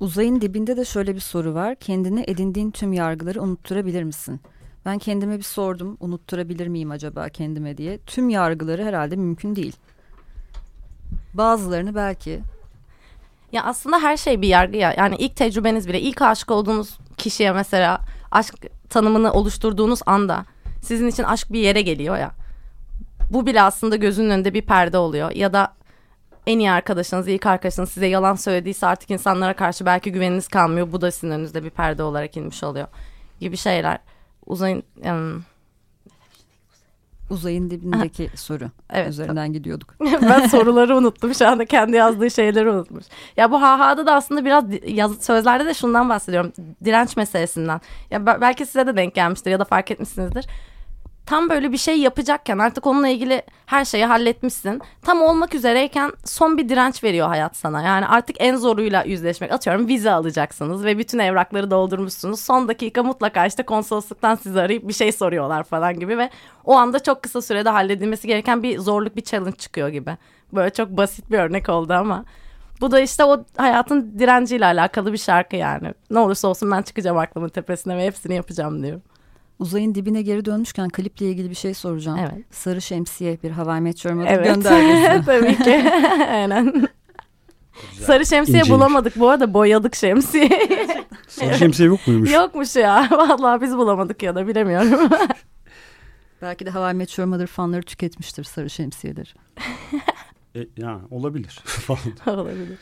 [0.00, 1.74] Uzayın dibinde de şöyle bir soru var.
[1.74, 4.40] Kendine edindiğin tüm yargıları unutturabilir misin?
[4.84, 5.96] Ben kendime bir sordum.
[6.00, 7.98] Unutturabilir miyim acaba kendime diye.
[7.98, 9.76] Tüm yargıları herhalde mümkün değil.
[11.34, 12.40] Bazılarını belki.
[13.52, 14.94] Ya aslında her şey bir yargı ya.
[14.96, 18.54] Yani ilk tecrübeniz bile, ilk aşık olduğunuz kişiye mesela aşk
[18.90, 20.44] tanımını oluşturduğunuz anda
[20.82, 22.30] sizin için aşk bir yere geliyor ya.
[23.30, 25.30] Bu bile aslında gözünün önünde bir perde oluyor.
[25.30, 25.74] Ya da
[26.46, 30.92] en iyi arkadaşınız, ilk arkadaşınız size yalan söylediyse artık insanlara karşı belki güveniniz kalmıyor.
[30.92, 32.86] Bu da sizin önünüzde bir perde olarak inmiş oluyor.
[33.40, 33.98] Gibi şeyler.
[34.46, 34.82] Uzayın...
[35.02, 35.44] em,
[37.30, 38.64] Uzayın dibindeki soru.
[38.90, 39.08] Evet.
[39.10, 39.94] Üzerinden gidiyorduk.
[40.00, 43.04] ben soruları unuttum şu anda kendi yazdığı şeyleri unutmuş.
[43.36, 46.52] Ya bu hahada da aslında biraz yaz, sözlerde de şundan bahsediyorum.
[46.84, 47.80] Direnç meselesinden.
[48.10, 50.46] Ya be- belki size de denk gelmiştir ya da fark etmişsinizdir.
[51.26, 54.82] Tam böyle bir şey yapacakken artık onunla ilgili her şeyi halletmişsin.
[55.02, 57.82] Tam olmak üzereyken son bir direnç veriyor hayat sana.
[57.82, 59.52] Yani artık en zoruyla yüzleşmek.
[59.52, 62.40] Atıyorum vize alacaksınız ve bütün evrakları doldurmuşsunuz.
[62.40, 66.30] Son dakika mutlaka işte konsolosluktan sizi arayıp bir şey soruyorlar falan gibi ve
[66.64, 70.16] o anda çok kısa sürede halledilmesi gereken bir zorluk bir challenge çıkıyor gibi.
[70.52, 72.24] Böyle çok basit bir örnek oldu ama.
[72.80, 75.94] Bu da işte o hayatın direnciyle alakalı bir şarkı yani.
[76.10, 79.00] Ne olursa olsun ben çıkacağım aklımın tepesine ve hepsini yapacağım diyor.
[79.58, 82.18] Uzayın dibine geri dönmüşken kliple ilgili bir şey soracağım.
[82.18, 82.44] Evet.
[82.50, 84.46] Sarı şemsiye bir Hawaii Meteor Mother Evet.
[84.54, 85.26] göndergesi.
[85.26, 85.90] Tabii ki.
[86.30, 86.88] Aynen.
[88.00, 88.70] Sarı şemsiye İnceymiş.
[88.70, 90.68] bulamadık bu arada boyadık şemsiye.
[91.28, 92.32] Sarı şemsiye yok muymuş?
[92.32, 93.08] Yokmuş ya.
[93.12, 95.10] Vallahi biz bulamadık ya da bilemiyorum.
[96.42, 99.28] Belki de Hawaii Meteor Mother fanları tüketmiştir sarı şemsiyeleri.
[100.56, 102.00] E, ya olabilir falan.
[102.38, 102.78] Olabilir.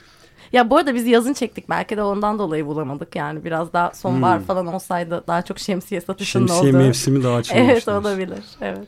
[0.52, 4.38] Ya bu arada biz yazın çektik belki de ondan dolayı bulamadık yani biraz daha sonbahar
[4.38, 4.46] Hmm.
[4.46, 6.82] falan olsaydı daha çok şemsiye satışının Şemsiye olduğu.
[6.84, 7.72] mevsimi daha açılmamıştı.
[7.72, 8.44] Evet olabilir.
[8.60, 8.86] Evet.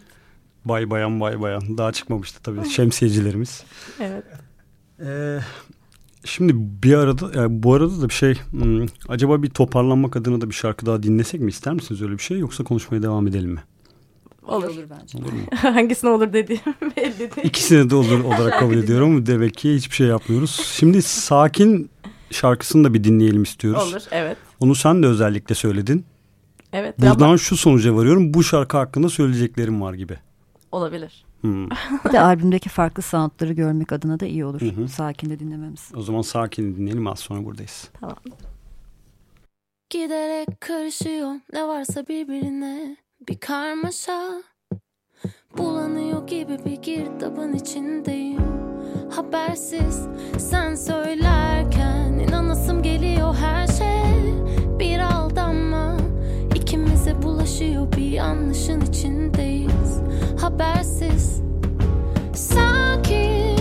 [0.64, 3.64] Bay bayan bay bayan daha çıkmamıştı tabii şemsiyecilerimiz.
[4.00, 4.24] Evet.
[5.00, 5.38] Ee,
[6.24, 10.48] şimdi bir arada yani bu arada da bir şey hmm, acaba bir toparlanmak adına da
[10.50, 13.62] bir şarkı daha dinlesek mi ister misiniz öyle bir şey yoksa konuşmaya devam edelim mi?
[14.48, 14.64] Olur.
[14.68, 15.18] olur bence.
[15.18, 15.40] Olur mu?
[15.56, 16.62] Hangisine olur dediğim
[16.96, 17.46] belli değil.
[17.46, 19.26] İkisini de olur olarak kabul ediyorum.
[19.26, 20.60] Demek ki hiçbir şey yapmıyoruz.
[20.74, 21.90] Şimdi Sakin
[22.30, 23.92] şarkısını da bir dinleyelim istiyoruz.
[23.92, 24.36] Olur evet.
[24.60, 26.04] Onu sen de özellikle söyledin.
[26.72, 26.98] Evet.
[26.98, 28.34] Buradan ama şu sonuca varıyorum.
[28.34, 30.18] Bu şarkı hakkında söyleyeceklerim var gibi.
[30.72, 31.24] olabilir.
[31.40, 31.70] Hmm.
[32.04, 34.60] Bir de albümdeki farklı soundları görmek adına da iyi olur.
[34.60, 34.88] Hı hı.
[34.88, 35.90] Sakin de dinlememiz.
[35.96, 37.88] O zaman Sakin'i dinleyelim az sonra buradayız.
[38.00, 38.16] Tamam.
[39.90, 42.96] Giderek karışıyor ne varsa birbirine
[43.28, 44.42] bir karmaşa
[45.58, 48.42] Bulanıyor gibi bir girdabın içindeyim.
[49.16, 50.06] Habersiz
[50.38, 54.34] sen söylerken inanasım geliyor her şey.
[54.78, 55.96] Bir aldanma
[56.54, 60.00] ikimize bulaşıyor bir yanlışın içindeyiz.
[60.40, 61.42] Habersiz
[62.34, 63.53] Sakin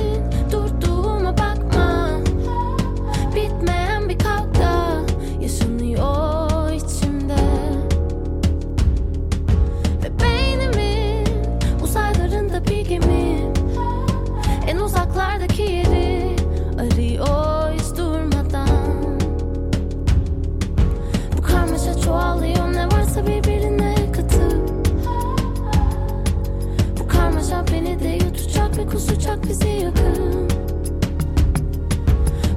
[29.04, 30.50] Susacak bizi yakın.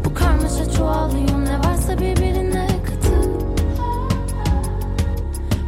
[0.05, 1.45] Bu karmaşa çoğalıyor.
[1.45, 3.31] Ne varsa birbirine katıl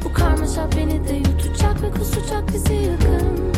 [0.05, 3.53] Bu karmaşa beni de yutacak ve kusacak bizi yakın.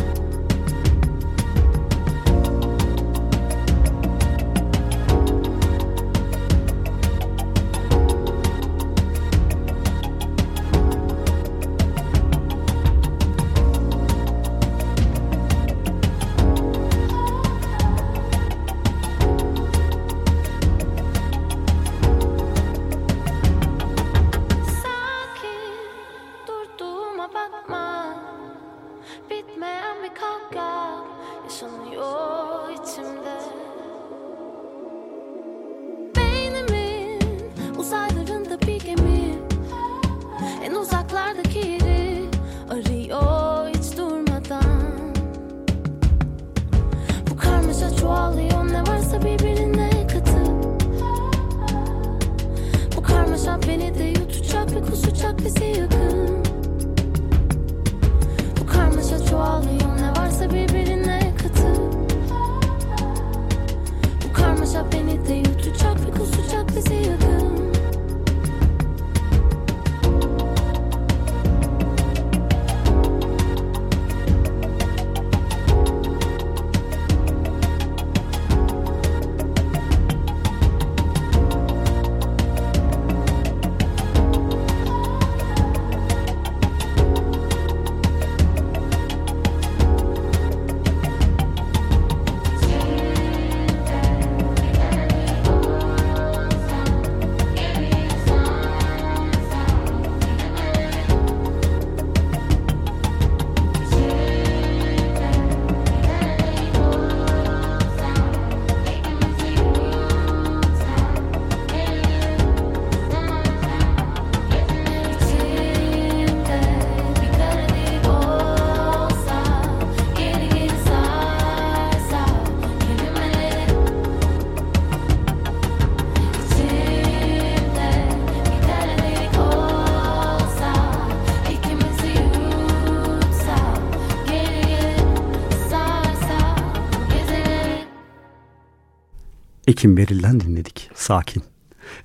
[139.71, 140.89] Ekim Beril'den dinledik.
[140.95, 141.43] Sakin.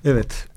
[0.05, 0.47] Evet.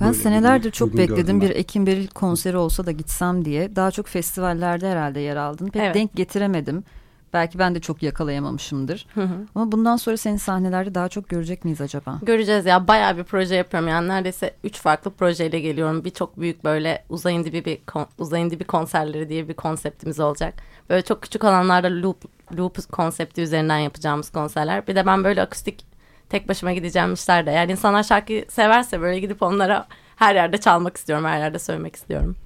[0.00, 3.76] Ben Böyle senelerdir çok bekledim bir Ekim Beril konseri olsa da gitsem diye.
[3.76, 5.66] Daha çok festivallerde herhalde yer aldın.
[5.68, 5.94] Pek Evet.
[5.94, 6.84] denk getiremedim.
[7.32, 9.06] Belki ben de çok yakalayamamışımdır.
[9.14, 9.46] Hı hı.
[9.54, 12.18] Ama bundan sonra seni sahnelerde daha çok görecek miyiz acaba?
[12.22, 16.04] Göreceğiz ya bayağı bir proje yapıyorum yani neredeyse üç farklı projeyle geliyorum.
[16.04, 20.54] Bir çok büyük böyle uzayın dibi bir kon- uzayın dibi konserleri diye bir konseptimiz olacak.
[20.90, 22.24] Böyle çok küçük alanlarda loop
[22.56, 24.86] loop konsepti üzerinden yapacağımız konserler.
[24.86, 25.84] Bir de ben böyle akustik
[26.28, 27.50] tek başıma gideceğim işlerde.
[27.50, 32.36] Yani insanlar şarkıyı severse böyle gidip onlara her yerde çalmak istiyorum, her yerde söylemek istiyorum.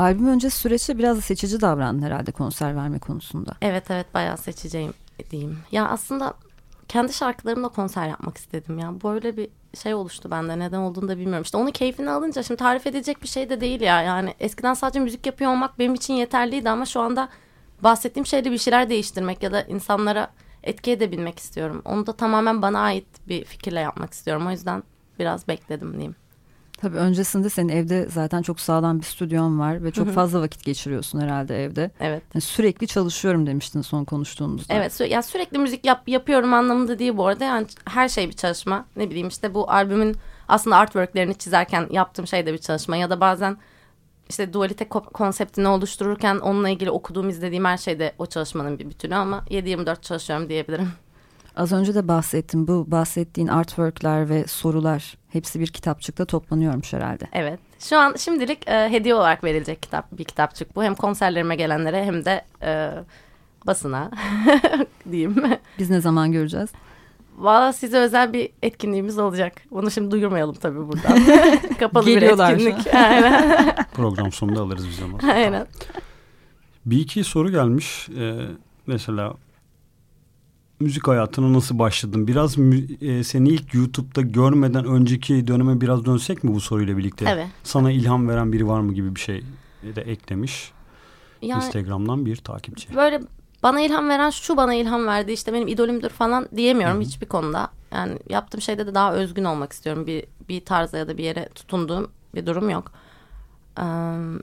[0.00, 3.52] Albüm öncesi süreçte biraz da seçici davrandın herhalde konser verme konusunda.
[3.62, 4.94] Evet evet bayağı seçeceğim
[5.30, 5.58] diyeyim.
[5.72, 6.34] Ya aslında
[6.88, 9.02] kendi şarkılarımla konser yapmak istedim ya.
[9.04, 9.48] Böyle bir
[9.82, 10.58] şey oluştu bende.
[10.58, 11.42] Neden olduğunu da bilmiyorum.
[11.42, 14.02] İşte onu keyfini alınca şimdi tarif edecek bir şey de değil ya.
[14.02, 17.28] Yani eskiden sadece müzik yapıyor olmak benim için yeterliydi ama şu anda
[17.82, 20.30] bahsettiğim şeyde bir şeyler değiştirmek ya da insanlara
[20.62, 21.82] etki edebilmek istiyorum.
[21.84, 24.46] Onu da tamamen bana ait bir fikirle yapmak istiyorum.
[24.46, 24.82] O yüzden
[25.18, 26.14] biraz bekledim diyeyim.
[26.80, 31.20] Tabii öncesinde senin evde zaten çok sağlam bir stüdyon var ve çok fazla vakit geçiriyorsun
[31.20, 31.90] herhalde evde.
[32.00, 32.22] Evet.
[32.34, 34.74] Yani sürekli çalışıyorum demiştin son konuştuğumuzda.
[34.74, 37.44] Evet sü- ya sürekli müzik yap, yapıyorum anlamında değil bu arada.
[37.44, 38.84] Yani her şey bir çalışma.
[38.96, 40.16] Ne bileyim işte bu albümün
[40.48, 42.96] aslında artworklerini çizerken yaptığım şey de bir çalışma.
[42.96, 43.56] Ya da bazen
[44.28, 48.90] işte dualite ko- konseptini oluştururken onunla ilgili okuduğum, izlediğim her şey de o çalışmanın bir
[48.90, 50.92] bütünü ama 7-24 çalışıyorum diyebilirim.
[51.56, 57.28] Az önce de bahsettim bu bahsettiğin artworkler ve sorular hepsi bir kitapçıkta toplanıyormuş herhalde.
[57.32, 57.60] Evet.
[57.78, 60.84] Şu an şimdilik e, hediye olarak verilecek kitap bir kitapçık bu.
[60.84, 62.90] Hem konserlerime gelenlere hem de e,
[63.66, 64.10] basına
[65.10, 65.42] diyeyim.
[65.78, 66.70] Biz ne zaman göreceğiz?
[67.38, 69.52] Valla size özel bir etkinliğimiz olacak.
[69.70, 71.18] Bunu şimdi duyurmayalım tabii buradan.
[71.78, 72.94] Kapalı bir Geliyorlar şu etkinlik.
[72.94, 73.74] Aynen.
[73.94, 75.32] Program sonunda alırız biz ama.
[75.32, 75.66] Aynen.
[76.86, 78.08] Bir iki soru gelmiş.
[78.08, 78.34] Ee,
[78.86, 79.34] mesela
[80.80, 82.26] müzik hayatına nasıl başladın?
[82.26, 82.58] Biraz
[83.00, 87.24] e, seni ilk YouTube'da görmeden önceki döneme biraz dönsek mi bu soruyla birlikte?
[87.28, 87.46] Evet.
[87.62, 89.44] Sana ilham veren biri var mı gibi bir şey
[89.96, 90.72] de eklemiş.
[91.42, 92.96] Yani Instagram'dan bir takipçi.
[92.96, 93.20] böyle
[93.62, 97.68] bana ilham veren şu bana ilham verdi işte benim idolümdür falan diyemiyorum hiçbir konuda.
[97.92, 100.06] Yani yaptığım şeyde de daha özgün olmak istiyorum.
[100.06, 102.92] Bir, bir tarza ya da bir yere tutunduğum bir durum yok.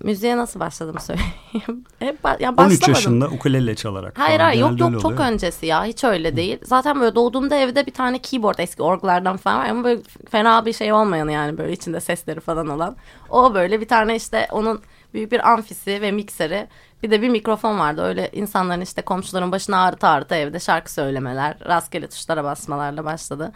[0.03, 1.85] Müziğe nasıl başladım söyleyeyim.
[1.99, 2.87] Hep ba- ya 13 başlamadım.
[2.87, 4.19] yaşında ukulele çalarak.
[4.19, 5.19] Hayır hayır yok yok çok oluyor.
[5.19, 6.59] öncesi ya hiç öyle değil.
[6.63, 10.73] Zaten böyle doğduğumda evde bir tane keyboard eski orglardan falan var ama böyle fena bir
[10.73, 12.95] şey olmayan yani böyle içinde sesleri falan olan.
[13.29, 14.81] O böyle bir tane işte onun
[15.13, 16.67] büyük bir amfisi ve mikseri
[17.03, 18.01] bir de bir mikrofon vardı.
[18.01, 23.51] Öyle insanların işte komşuların başına ağrıta ağrıta evde şarkı söylemeler rastgele tuşlara basmalarla başladı.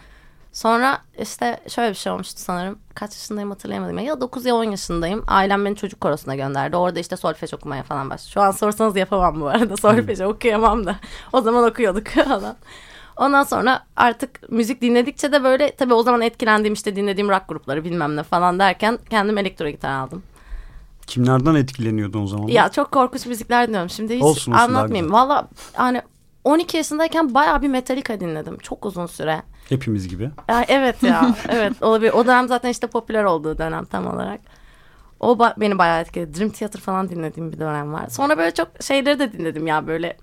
[0.51, 2.79] Sonra işte şöyle bir şey olmuştu sanırım.
[2.95, 3.99] Kaç yaşındayım hatırlayamadım.
[3.99, 5.23] Ya 9 ya 10 yaşındayım.
[5.27, 6.77] Ailem beni çocuk korosuna gönderdi.
[6.77, 8.31] Orada işte solfej okumaya falan başladım.
[8.33, 9.77] Şu an sorsanız yapamam bu arada.
[9.81, 10.95] Solfej okuyamam da.
[11.33, 12.55] O zaman okuyorduk falan.
[13.17, 17.83] Ondan sonra artık müzik dinledikçe de böyle tabii o zaman etkilendiğim işte dinlediğim rock grupları
[17.83, 20.23] bilmem ne falan derken kendim elektro gitar aldım.
[21.07, 22.47] Kimlerden etkileniyordun o zaman?
[22.47, 23.89] Ya çok korkunç müzikler dinliyorum.
[23.89, 25.11] Şimdi hiç Olsun, olsun, anlatmayayım.
[25.11, 26.01] Valla hani
[26.43, 28.57] 12 yaşındayken bayağı bir Metallica dinledim.
[28.57, 29.41] Çok uzun süre.
[29.71, 30.29] Hepimiz gibi.
[30.49, 32.11] Ya evet ya evet olabilir.
[32.11, 34.41] O dönem zaten işte popüler olduğu dönem tam olarak.
[35.19, 36.39] O ba- beni bayağı etkiledi.
[36.39, 38.07] Dream Theater falan dinlediğim bir dönem var.
[38.09, 40.17] Sonra böyle çok şeyleri de dinledim ya böyle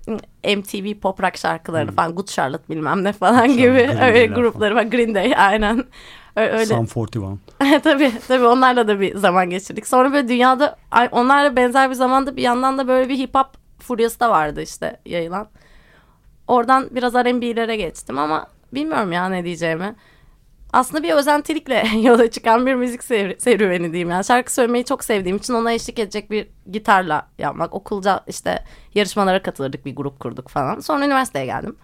[0.55, 2.15] MTV pop rock şarkılarını falan.
[2.15, 4.83] Good Charlotte bilmem ne falan gibi Green öyle grupları var.
[4.83, 5.83] Green Day aynen.
[6.35, 6.65] Öyle.
[6.65, 7.21] Sum 41.
[7.83, 9.87] tabii tabii onlarla da bir zaman geçirdik.
[9.87, 10.75] Sonra böyle dünyada
[11.11, 13.47] onlarla benzer bir zamanda bir yandan da böyle bir hip hop
[13.79, 15.47] furyası da vardı işte yayılan.
[16.47, 19.95] Oradan biraz R&B'lere geçtim ama bilmiyorum ya ne diyeceğimi.
[20.73, 24.09] Aslında bir özentilikle yola çıkan bir müzik serü- serüveni diyeyim.
[24.09, 27.73] Yani şarkı söylemeyi çok sevdiğim için ona eşlik edecek bir gitarla yapmak.
[27.73, 28.63] Okulca işte
[28.95, 30.79] yarışmalara katılırdık bir grup kurduk falan.
[30.79, 31.75] Sonra üniversiteye geldim.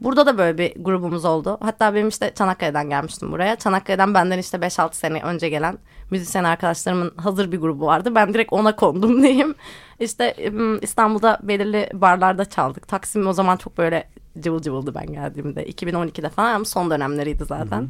[0.00, 1.58] Burada da böyle bir grubumuz oldu.
[1.60, 3.56] Hatta benim işte Çanakkale'den gelmiştim buraya.
[3.56, 5.78] Çanakkale'den benden işte 5-6 sene önce gelen
[6.10, 8.14] müzisyen arkadaşlarımın hazır bir grubu vardı.
[8.14, 9.54] Ben direkt ona kondum diyeyim.
[10.00, 10.36] İşte
[10.82, 12.88] İstanbul'da belirli barlarda çaldık.
[12.88, 14.08] Taksim o zaman çok böyle
[14.40, 15.70] cıvıl cıvıldı ben geldiğimde.
[15.70, 17.88] 2012'de falan ama son dönemleriydi zaten.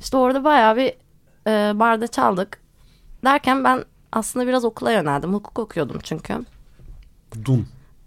[0.00, 0.92] İşte orada bayağı bir
[1.46, 2.60] e, barda çaldık.
[3.24, 5.34] Derken ben aslında biraz okula yöneldim.
[5.34, 6.44] Hukuk okuyordum çünkü.
[7.44, 7.66] Dun.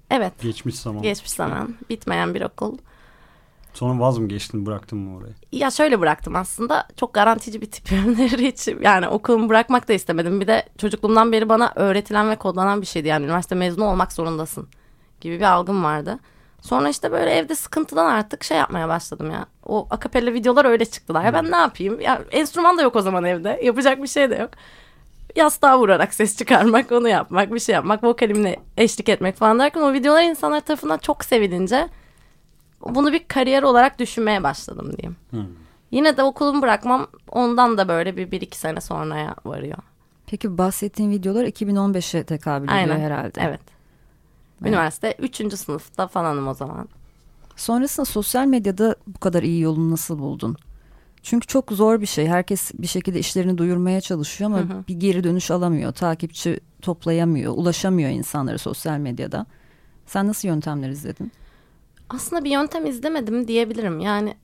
[0.09, 0.33] Evet.
[0.41, 1.01] Geçmiş zaman.
[1.01, 1.75] Geçmiş zaman.
[1.89, 2.77] Bitmeyen bir okul.
[3.73, 5.33] Sonra vaz mı geçtin bıraktın mı orayı?
[5.51, 6.87] Ya şöyle bıraktım aslında.
[6.95, 8.67] Çok garantici bir tipimdir hiç.
[8.81, 10.41] Yani okulumu bırakmak da istemedim.
[10.41, 13.07] Bir de çocukluğumdan beri bana öğretilen ve kodlanan bir şeydi.
[13.07, 14.67] Yani üniversite mezunu olmak zorundasın
[15.21, 16.19] gibi bir algım vardı.
[16.61, 19.45] Sonra işte böyle evde sıkıntıdan artık şey yapmaya başladım ya.
[19.65, 21.23] O akapella videolar öyle çıktılar.
[21.23, 22.01] Ya ben ne yapayım?
[22.01, 23.59] Ya enstrüman da yok o zaman evde.
[23.63, 24.49] Yapacak bir şey de yok.
[25.35, 29.93] Yastığa vurarak ses çıkarmak, onu yapmak, bir şey yapmak, vokalimle eşlik etmek falan derken o
[29.93, 31.89] videolar insanlar tarafından çok sevilince
[32.85, 35.15] bunu bir kariyer olarak düşünmeye başladım diyeyim.
[35.29, 35.55] Hmm.
[35.91, 39.77] Yine de okulumu bırakmam ondan da böyle bir, bir iki sene sonraya varıyor.
[40.27, 42.99] Peki bahsettiğin videolar 2015'e tekabül ediyor Aynen.
[42.99, 43.41] herhalde.
[43.43, 43.80] Evet.
[44.69, 45.53] Üniversite 3.
[45.57, 46.89] sınıfta falanım o zaman.
[47.55, 50.57] Sonrasında sosyal medyada bu kadar iyi yolunu nasıl buldun?
[51.23, 52.27] Çünkü çok zor bir şey.
[52.27, 54.83] Herkes bir şekilde işlerini duyurmaya çalışıyor ama Hı hı.
[54.87, 55.91] bir geri dönüş alamıyor.
[55.91, 59.45] Takipçi toplayamıyor, ulaşamıyor insanlara sosyal medyada.
[60.05, 61.31] Sen nasıl yöntemler izledin?
[62.09, 63.99] Aslında bir yöntem izlemedim diyebilirim.
[63.99, 64.35] Yani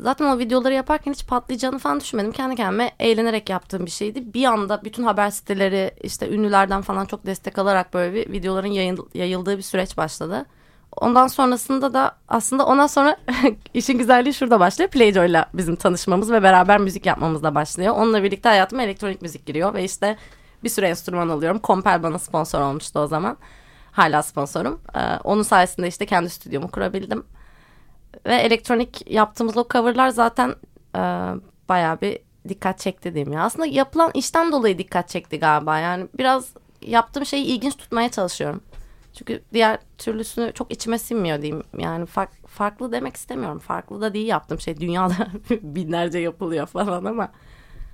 [0.00, 2.32] zaten o videoları yaparken hiç patlayacağını falan düşünmedim.
[2.32, 4.34] Kendi kendime eğlenerek yaptığım bir şeydi.
[4.34, 9.08] Bir anda bütün haber siteleri işte ünlülerden falan çok destek alarak böyle bir videoların yayın-
[9.14, 10.46] yayıldığı bir süreç başladı.
[10.96, 13.16] Ondan sonrasında da aslında ondan sonra
[13.74, 14.90] işin güzelliği şurada başlıyor.
[14.90, 17.94] Playjoy'la bizim tanışmamız ve beraber müzik yapmamızla başlıyor.
[17.96, 20.16] Onunla birlikte hayatıma elektronik müzik giriyor ve işte
[20.64, 21.60] bir sürü enstrüman alıyorum.
[21.64, 23.36] Compel bana sponsor olmuştu o zaman.
[23.92, 24.80] Hala sponsorum.
[24.94, 27.24] Ee, onun sayesinde işte kendi stüdyomu kurabildim.
[28.26, 30.54] Ve elektronik yaptığımız o coverlar zaten
[30.96, 31.00] e,
[31.68, 33.42] bayağı bir dikkat çekti diyeyim ya.
[33.42, 35.78] Aslında yapılan işten dolayı dikkat çekti galiba.
[35.78, 36.52] Yani biraz
[36.82, 38.60] yaptığım şeyi ilginç tutmaya çalışıyorum.
[39.14, 41.62] Çünkü diğer türlüsünü çok içime sinmiyor diyeyim.
[41.78, 43.58] Yani fark- farklı demek istemiyorum.
[43.58, 44.80] Farklı da değil yaptığım şey.
[44.80, 45.14] Dünyada
[45.50, 47.28] binlerce yapılıyor falan ama.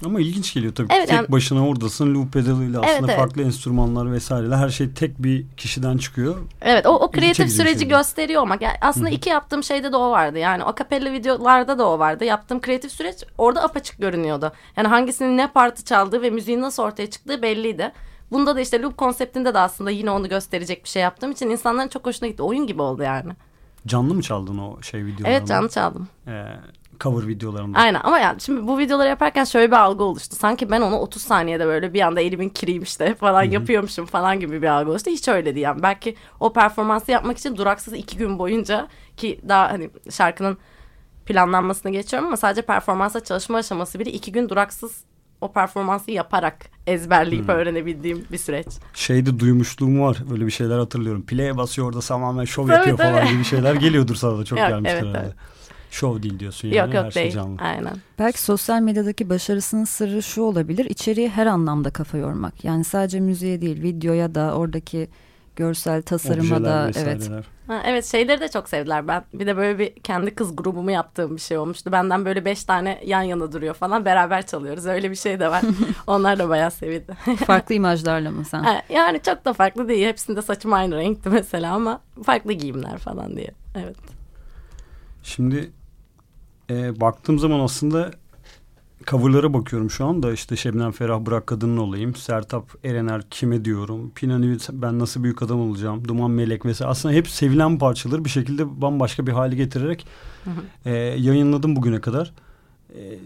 [0.05, 0.89] Ama ilginç geliyor tabii.
[0.93, 5.23] Evet, tek yani- başına oradasın loop pedalıyla aslında Evet, farklı enstrümanlar vesaireler her şey tek
[5.23, 6.37] bir kişiden çıkıyor.
[6.63, 7.89] Evet o, o kreatif süreci şey.
[7.89, 10.39] gösteriyor ama yani aslında iki yaptığım şeyde de o vardı.
[10.39, 12.25] Yani o kapella videolarda da o vardı.
[12.25, 14.53] Yaptığım kreatif süreç orada apaçık görünüyordu.
[14.77, 17.93] Yani hangisinin ne parti çaldığı ve müziğin nasıl ortaya çıktığı belliydi.
[18.31, 21.89] Bunda da işte loop konseptinde de aslında yine onu gösterecek bir şey yaptığım için insanların
[21.89, 22.43] çok hoşuna gitti.
[22.43, 23.33] Oyun gibi oldu yani.
[23.87, 25.37] Canlı mı çaldın o şey videolarını?
[25.37, 26.09] Evet canlı çaldım.
[26.27, 26.45] Ee,
[27.01, 27.79] cover videolarında.
[27.79, 30.37] Aynen ama yani şimdi bu videoları yaparken şöyle bir algı oluştu.
[30.37, 34.63] Sanki ben onu 30 saniyede böyle bir anda elimin kiriyim işte falan yapıyormuşum falan gibi
[34.63, 35.11] bir algı oluştu.
[35.11, 35.83] Hiç öyle değil yani.
[35.83, 40.59] Belki o performansı yapmak için duraksız iki gün boyunca ki daha hani şarkının
[41.27, 45.05] planlanmasını geçiyorum ama sadece performansa çalışma aşaması bile iki gün duraksız
[45.41, 48.67] o performansı yaparak ezberleyip öğrenebildiğim bir süreç.
[48.95, 50.17] Şeyde duymuşluğum var.
[50.31, 51.27] Böyle bir şeyler hatırlıyorum.
[51.27, 53.33] Play'e basıyor orada tamamen şov Tabii, yapıyor falan tabii.
[53.33, 55.27] gibi şeyler geliyordur sana da çok Yok, gelmiştir evet, herhalde.
[55.27, 55.54] evet.
[55.95, 56.77] Şov değil diyorsun yani.
[56.79, 57.35] yok yok her şey değil.
[57.35, 57.61] canlı.
[57.61, 57.93] Aynen.
[58.19, 60.85] Belki sosyal medyadaki başarısının sırrı şu olabilir.
[60.85, 62.65] İçeriği her anlamda kafa yormak.
[62.65, 65.09] Yani sadece müziğe değil videoya da oradaki
[65.57, 67.07] görsel tasarıma Objeler da evet.
[67.07, 67.45] vesaireler.
[67.67, 69.09] Ha, evet şeyleri de çok sevdiler.
[69.09, 71.93] Ben bir de böyle bir kendi kız grubumu yaptığım bir şey olmuştu.
[71.93, 74.05] Benden böyle beş tane yan yana duruyor falan.
[74.05, 74.87] Beraber çalıyoruz.
[74.87, 75.63] Öyle bir şey de var.
[76.07, 77.15] Onlar da bayağı sevildi.
[77.47, 78.63] Farklı imajlarla mı sen?
[78.63, 80.07] Ha, yani çok da farklı değil.
[80.07, 83.51] Hepsinde saçım aynı renkti mesela ama farklı giyimler falan diye.
[83.75, 83.97] Evet.
[85.23, 85.71] Şimdi
[86.71, 88.11] e, baktığım zaman aslında
[89.07, 90.33] coverlara bakıyorum şu anda.
[90.33, 92.15] işte Şebnem Ferah Bırak Kadının Olayım.
[92.15, 94.11] Sertap Erener Kime Diyorum.
[94.11, 96.09] Pinani Ben Nasıl Büyük Adam Olacağım.
[96.09, 96.91] Duman Melek mesela.
[96.91, 100.07] Aslında hep sevilen parçaları bir şekilde bambaşka bir hale getirerek
[100.85, 102.33] e, yayınladım bugüne kadar.
[102.95, 103.19] E,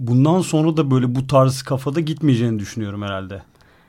[0.00, 3.42] bundan sonra da böyle bu tarz kafada gitmeyeceğini düşünüyorum herhalde.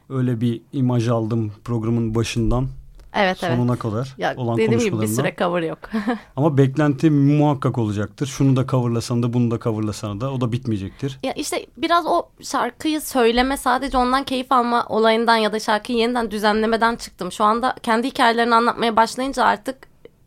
[0.10, 2.68] Öyle bir imaj aldım programın başından
[3.16, 3.82] Evet sonuna evet.
[3.82, 5.80] kadar Ya, olan dediğim gibi bir süre cover yok.
[6.36, 8.28] Ama beklenti muhakkak olacaktır.
[8.28, 11.20] Şunu da coverlasan da bunu da coverlasan da o da bitmeyecektir.
[11.24, 16.32] ya işte biraz o şarkıyı söyleme sadece ondan keyif alma olayından ya da şarkıyı yeniden
[16.32, 17.32] düzenlemeden çıktım.
[17.32, 19.78] Şu anda kendi hikayelerini anlatmaya başlayınca artık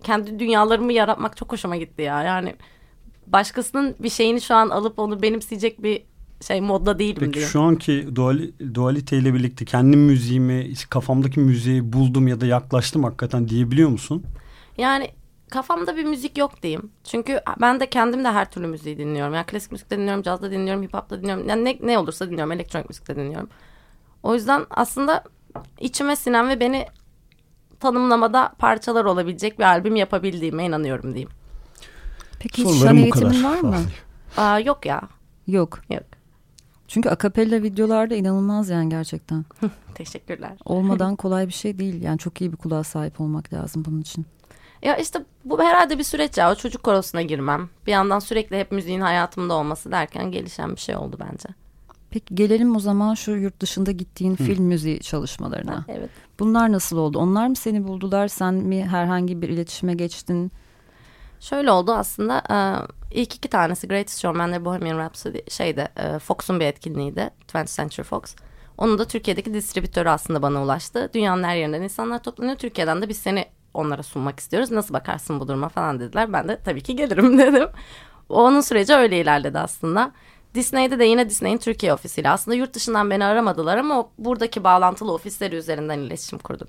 [0.02, 2.22] kendi dünyalarımı yaratmak çok hoşuma gitti ya.
[2.22, 2.54] Yani
[3.26, 6.02] başkasının bir şeyini şu an alıp onu benimseyecek bir
[6.40, 7.46] şey modda değilim Peki diye.
[7.46, 13.48] şu anki duali, dualite ile birlikte kendi müziğimi, kafamdaki müziği buldum ya da yaklaştım hakikaten
[13.48, 14.24] diyebiliyor musun?
[14.78, 15.10] Yani
[15.50, 16.90] kafamda bir müzik yok diyeyim.
[17.04, 19.34] Çünkü ben de kendim de her türlü müziği dinliyorum.
[19.34, 21.48] Yani klasik müzikte dinliyorum, cazda dinliyorum, hip hop'ta dinliyorum.
[21.48, 23.48] Yani ne, ne olursa dinliyorum, elektronik müzikte dinliyorum.
[24.22, 25.24] O yüzden aslında
[25.80, 26.86] içime sinen ve beni
[27.80, 31.30] tanımlamada parçalar olabilecek bir albüm yapabildiğime inanıyorum diyeyim.
[32.38, 33.76] Peki hiç Sorularım şan eğitimin var mı?
[34.36, 35.00] Aa, yok ya,
[35.46, 35.80] Yok.
[35.90, 36.02] yok.
[36.88, 39.44] Çünkü akapella videolarda inanılmaz yani gerçekten.
[39.94, 40.52] Teşekkürler.
[40.64, 42.02] Olmadan kolay bir şey değil.
[42.02, 44.26] Yani çok iyi bir kulağa sahip olmak lazım bunun için.
[44.82, 46.52] Ya işte bu herhalde bir süreç ya.
[46.52, 47.68] O çocuk korosuna girmem.
[47.86, 51.48] Bir yandan sürekli hep müziğin hayatımda olması derken gelişen bir şey oldu bence.
[52.10, 55.84] Peki gelelim o zaman şu yurt dışında gittiğin film müziği çalışmalarına.
[55.88, 56.10] Evet.
[56.40, 57.18] Bunlar nasıl oldu?
[57.18, 58.28] Onlar mı seni buldular?
[58.28, 60.52] Sen mi herhangi bir iletişime geçtin?
[61.40, 62.56] Şöyle oldu aslında e,
[63.20, 68.36] ilk iki tanesi Greatest Showman ve Bohemian Rhapsody şeyde Fox'un bir etkinliğiydi 20th Century Fox.
[68.78, 71.10] Onun da Türkiye'deki distribütörü aslında bana ulaştı.
[71.14, 72.56] Dünyanın her yerinden insanlar toplanıyor.
[72.56, 74.70] Türkiye'den de biz seni onlara sunmak istiyoruz.
[74.70, 76.32] Nasıl bakarsın bu duruma falan dediler.
[76.32, 77.68] Ben de tabii ki gelirim dedim.
[78.28, 80.12] Onun süreci öyle ilerledi aslında.
[80.54, 85.56] Disney'de de yine Disney'in Türkiye ofisiyle aslında yurt dışından beni aramadılar ama buradaki bağlantılı ofisleri
[85.56, 86.68] üzerinden iletişim kurduk.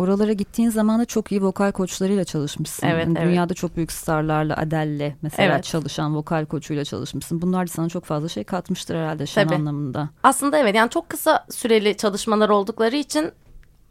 [0.00, 2.86] Oralara gittiğin zaman da çok iyi vokal koçlarıyla çalışmışsın.
[2.86, 3.28] Evet, Yani evet.
[3.28, 5.64] Dünyada çok büyük starlarla, Adele'le mesela Evet.
[5.64, 7.42] çalışan vokal koçuyla çalışmışsın.
[7.42, 9.54] Bunlar da sana çok fazla şey katmıştır herhalde şan Tabii.
[9.54, 10.08] anlamında.
[10.22, 13.32] Aslında evet yani çok kısa süreli çalışmalar oldukları için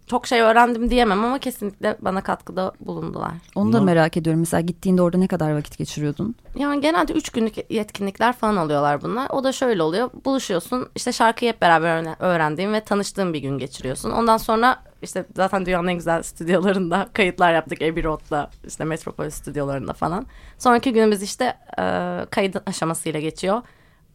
[0.10, 3.32] çok şey öğrendim diyemem ama kesinlikle bana katkıda bulundular.
[3.56, 4.40] Onu da merak ediyorum.
[4.40, 6.36] Mesela gittiğinde orada ne kadar vakit geçiriyordun?
[6.56, 9.30] Yani genelde üç günlük yetkinlikler falan oluyorlar bunlar.
[9.30, 10.10] O da şöyle oluyor.
[10.26, 14.12] Buluşuyorsun işte şarkıyı hep beraber öğren- öğrendiğin ve tanıştığın bir gün geçiriyorsun.
[14.12, 17.82] Ondan sonra işte zaten dünyanın en güzel stüdyolarında kayıtlar yaptık.
[17.82, 20.26] Abbey Road'da işte Metropolis stüdyolarında falan.
[20.58, 21.84] Sonraki günümüz işte e,
[22.32, 23.62] kayıt aşamasıyla geçiyor.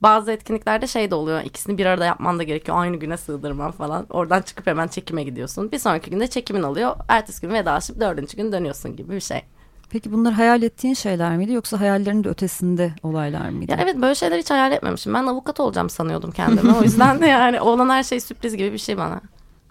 [0.03, 1.41] Bazı etkinliklerde şey de oluyor.
[1.41, 2.77] ikisini bir arada yapman da gerekiyor.
[2.81, 4.07] Aynı güne sığdırman falan.
[4.11, 5.73] Oradan çıkıp hemen çekime gidiyorsun.
[5.73, 6.97] Bir sonraki günde çekimin oluyor.
[7.09, 9.43] Ertesi gün vedalaşıp dördüncü gün dönüyorsun gibi bir şey.
[9.91, 13.73] Peki bunlar hayal ettiğin şeyler miydi yoksa hayallerin de ötesinde olaylar mıydı?
[13.73, 15.15] Ya evet böyle şeyler hiç hayal etmemişim.
[15.15, 16.73] Ben avukat olacağım sanıyordum kendimi.
[16.73, 19.21] O yüzden de yani olan her şey sürpriz gibi bir şey bana.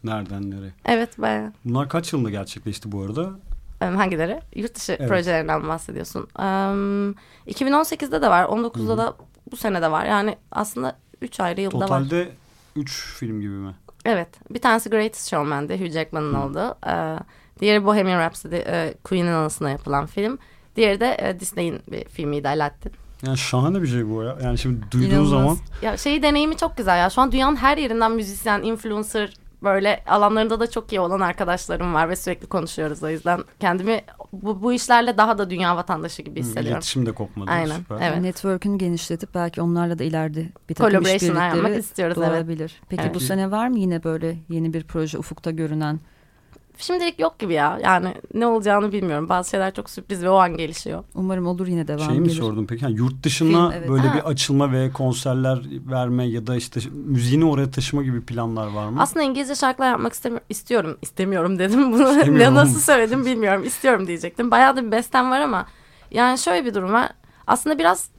[0.03, 0.71] Nereden nereye?
[0.85, 1.53] Evet bayağı.
[1.65, 3.29] Bunlar kaç yılında gerçekleşti bu arada?
[3.79, 4.39] Hangileri?
[4.55, 5.09] Yurt dışı Evet.
[5.09, 6.27] projelerinden bahsediyorsun.
[6.39, 7.11] Em,
[7.47, 8.43] 2018'de de var.
[8.45, 9.13] 19'da da
[9.53, 10.05] bu sene de var.
[10.05, 11.81] Yani aslında 3 ayrı yılda var.
[11.87, 12.29] Totalde
[12.75, 13.73] 3 film gibi mi?
[14.05, 14.27] Evet.
[14.49, 15.79] Bir tanesi Greatest Showman'di.
[15.79, 16.75] Hugh Jackman'ın olduğu.
[16.87, 17.19] Ee,
[17.59, 18.55] diğeri Bohemian Rhapsody.
[18.55, 20.37] E, Queen'in anısına yapılan film.
[20.75, 22.91] Diğeri de e, Disney'in bir filmiydi Aladdin.
[23.25, 24.37] Yani şahane bir şey bu ya.
[24.43, 25.29] Yani şimdi duyduğun İnanılmaz.
[25.29, 27.09] zaman Ya şey deneyimi çok güzel ya.
[27.09, 29.33] Şu an dünyanın her yerinden müzisyen, influencer
[29.63, 34.01] böyle alanlarında da çok iyi olan arkadaşlarım var ve sürekli konuşuyoruz o yüzden kendimi
[34.33, 36.71] bu, bu işlerle daha da dünya vatandaşı gibi hissediyorum.
[36.71, 37.51] iletişim de kopmadı.
[37.51, 37.97] Aynen, Süper.
[38.01, 38.21] evet.
[38.21, 42.29] Network'ünü genişletip belki onlarla da ileride bir takım Collaboration'lar yapmak işbirlikleri istiyoruz evet.
[42.29, 42.81] doğabilir.
[42.89, 43.15] Peki Evet.
[43.15, 45.99] bu sene var mı yine böyle yeni bir proje ufukta görünen?
[46.77, 47.79] Şimdilik yok gibi ya.
[47.83, 49.29] Yani ne olacağını bilmiyorum.
[49.29, 51.03] Bazı şeyler çok sürpriz ve o an gelişiyor.
[51.15, 52.39] Umarım olur yine devam Şey mi gelir.
[52.39, 52.83] sordum peki?
[52.83, 53.89] Yani yurt dışına Film, evet.
[53.89, 54.15] böyle Ha.
[54.15, 55.59] bir açılma ve konserler
[55.91, 59.01] verme ya da işte müziğini oraya taşıma gibi planlar var mı?
[59.01, 60.45] Aslında İngilizce şarkılar yapmak istemiyorum.
[60.49, 60.97] İstiyorum.
[61.01, 61.91] İstemiyorum dedim.
[61.93, 62.55] Bunu İstemiyorum.
[62.55, 63.63] ne nasıl söyledim bilmiyorum.
[63.63, 64.51] İstiyorum diyecektim.
[64.51, 65.65] Bayağı da bir bestem var ama
[66.11, 67.09] yani şöyle bir durum var.
[67.47, 68.09] Aslında biraz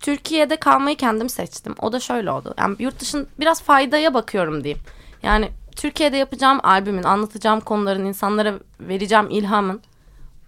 [0.00, 1.74] Türkiye'de kalmayı kendim seçtim.
[1.78, 2.54] O da şöyle oldu.
[2.58, 4.82] Yani yurt dışın biraz faydaya bakıyorum diyeyim.
[5.22, 9.80] Yani Türkiye'de yapacağım albümün, anlatacağım konuların, insanlara vereceğim ilhamın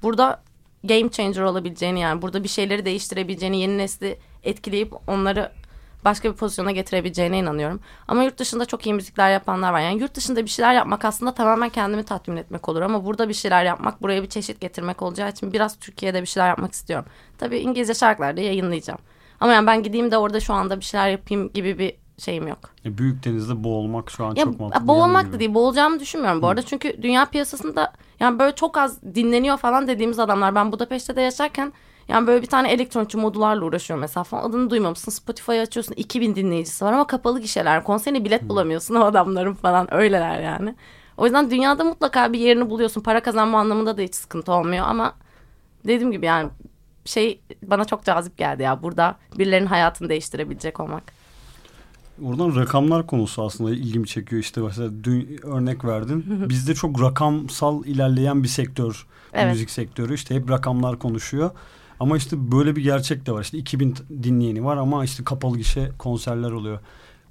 [0.02, 0.42] burada
[0.84, 5.52] game changer olabileceğini yani burada bir şeyleri değiştirebileceğini, yeni nesli etkileyip onları
[6.04, 7.80] başka bir pozisyona getirebileceğine inanıyorum.
[8.08, 9.80] Ama yurt dışında çok iyi müzikler yapanlar var.
[9.80, 12.82] Yani yurt dışında bir şeyler yapmak aslında tamamen kendimi tatmin etmek olur.
[12.82, 16.48] Ama burada bir şeyler yapmak buraya bir çeşit getirmek olacağı için biraz Türkiye'de bir şeyler
[16.48, 17.06] yapmak istiyorum.
[17.38, 19.00] Tabii İngilizce şarkılar da yayınlayacağım.
[19.40, 22.58] Ama yani ben gideyim de orada şu anda bir şeyler yapayım gibi bir şeyim yok.
[22.84, 24.88] E, büyük denizde boğulmak şu an Ya çok mantıklı.
[24.88, 25.38] boğulmak da gibi.
[25.38, 25.54] değil.
[25.54, 26.62] Boğulacağımı düşünmüyorum bu arada.
[26.62, 30.54] Çünkü dünya piyasasında yani böyle çok az dinleniyor falan dediğimiz adamlar.
[30.54, 31.72] Ben Budapeşte'de yaşarken
[32.08, 34.50] yani böyle bir tane elektronikçi modularla uğraşıyor mesela falan.
[34.50, 35.10] Adını duymamışsın.
[35.12, 35.94] Spotify'ı açıyorsun.
[35.96, 37.84] 2000 dinleyicisi var ama kapalı gişeler.
[37.84, 39.94] Konserine bilet bulamıyorsun o adamların falan.
[39.94, 40.74] Öyleler yani.
[41.16, 43.00] O yüzden dünyada mutlaka bir yerini buluyorsun.
[43.00, 45.14] Para kazanma anlamında da hiç sıkıntı olmuyor ama
[45.86, 46.48] dediğim gibi yani
[47.04, 48.82] şey bana çok cazip geldi ya.
[48.82, 51.02] Burada birilerinin hayatını değiştirebilecek olmak.
[52.24, 54.42] Oradan rakamlar konusu aslında ilgimi çekiyor.
[54.42, 56.24] İşte mesela dün örnek verdin.
[56.48, 59.06] Bizde çok rakamsal ilerleyen bir sektör.
[59.32, 59.52] Evet.
[59.52, 60.14] Müzik sektörü.
[60.14, 61.50] İşte hep rakamlar konuşuyor.
[62.00, 63.42] Ama işte böyle bir gerçek de var.
[63.42, 66.78] İşte 2000 dinleyeni var ama işte kapalı gişe konserler oluyor.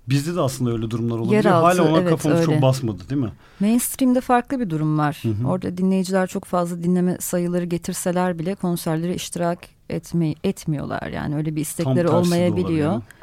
[0.10, 1.44] Bizde de aslında öyle durumlar olabiliyor.
[1.44, 2.54] Yeraltı, Hala ona evet, kafamız öyle.
[2.54, 3.32] çok basmadı değil mi?
[3.60, 5.20] Mainstream'de farklı bir durum var.
[5.22, 5.48] Hı hı.
[5.48, 9.60] Orada dinleyiciler çok fazla dinleme sayıları getirseler bile konserlere iştirak
[9.90, 11.08] etme, etmiyorlar.
[11.08, 12.92] Yani öyle bir istekleri olmayabiliyor.
[12.92, 13.21] olabilir.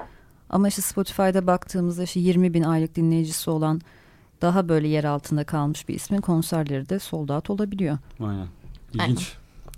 [0.50, 3.80] Ama işte Spotify'da baktığımızda işte 20 bin aylık dinleyicisi olan
[4.42, 7.98] daha böyle yer altında kalmış bir ismin konserleri de sold out olabiliyor.
[8.20, 8.46] Aynen.
[8.94, 9.32] İlginç.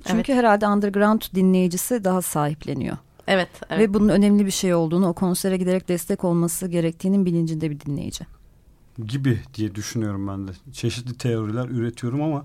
[0.05, 2.97] Çünkü herhalde underground dinleyicisi daha sahipleniyor.
[3.27, 3.81] Evet, evet.
[3.81, 8.27] Ve bunun önemli bir şey olduğunu, o konsere giderek destek olması gerektiğinin bilincinde bir dinleyici.
[9.07, 10.53] Gibi diye düşünüyorum ben de.
[10.73, 12.45] Çeşitli teoriler üretiyorum ama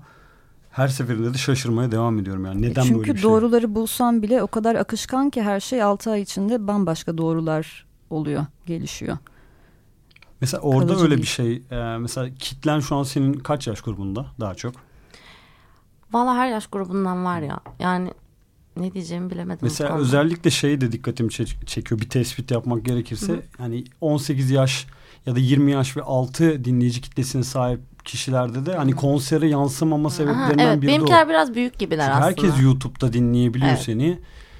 [0.70, 2.44] her seferinde de şaşırmaya devam ediyorum.
[2.44, 3.30] Yani neden Çünkü böyle bir şey?
[3.30, 8.46] doğruları bulsam bile o kadar akışkan ki her şey 6 ay içinde bambaşka doğrular oluyor,
[8.66, 9.18] gelişiyor.
[10.40, 11.22] Mesela orada Kalıcı öyle değil.
[11.22, 11.62] bir şey.
[11.70, 14.74] e, mesela kitlen şu an senin kaç yaş grubunda daha çok?
[16.12, 17.60] Valla her yaş grubundan var ya.
[17.78, 18.10] Yani
[18.76, 19.58] ne diyeceğimi bilemedim.
[19.62, 20.02] Mesela konuda.
[20.02, 22.00] özellikle şey de dikkatimi çe- çekiyor.
[22.00, 24.86] Bir tespit yapmak gerekirse hani 18 yaş
[25.26, 30.14] ya da 20 yaş ve altı dinleyici kitlesine sahip kişilerde de hani konsere yansımama Aha,
[30.14, 30.96] sebeplerinden evet biri de o.
[30.96, 32.26] benimkiler biraz büyük gibiler Çünkü aslında.
[32.48, 33.82] herkes YouTube'da dinleyebiliyor Evet.
[33.82, 34.18] seni.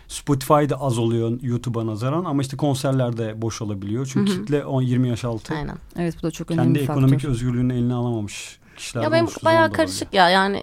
[0.09, 4.11] Spotify'da az oluyor YouTube'a nazaran ama işte konserlerde boş olabiliyor.
[4.13, 4.41] Çünkü Hı hı.
[4.41, 5.55] kitle 10-20 yaş altı.
[5.55, 5.77] Aynen.
[5.99, 7.29] Evet bu da çok önemli Kendi bir ekonomik faktör.
[7.29, 10.63] özgürlüğünü eline alamamış kişiler Ya benim bayağı karışık ya yani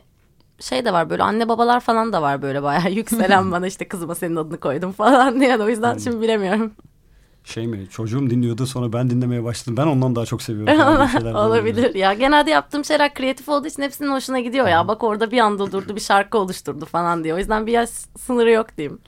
[0.59, 4.15] şey de var böyle anne babalar falan da var böyle bayağı yükselen bana işte kızıma
[4.15, 5.99] senin adını koydum falan diye o yüzden Hmm.
[5.99, 6.71] şimdi bilemiyorum.
[7.45, 9.77] Şey mi çocuğum dinliyordu sonra ben dinlemeye başladım.
[9.77, 10.73] Ben ondan daha çok seviyorum.
[11.23, 15.31] de Olabilir ya genelde yaptığım şeyler kreatif olduğu için hepsinin hoşuna gidiyor ya bak orada
[15.31, 17.89] bir anda durdu bir şarkı oluşturdu falan diye o yüzden bir yaş
[18.19, 18.99] sınırı yok diyeyim.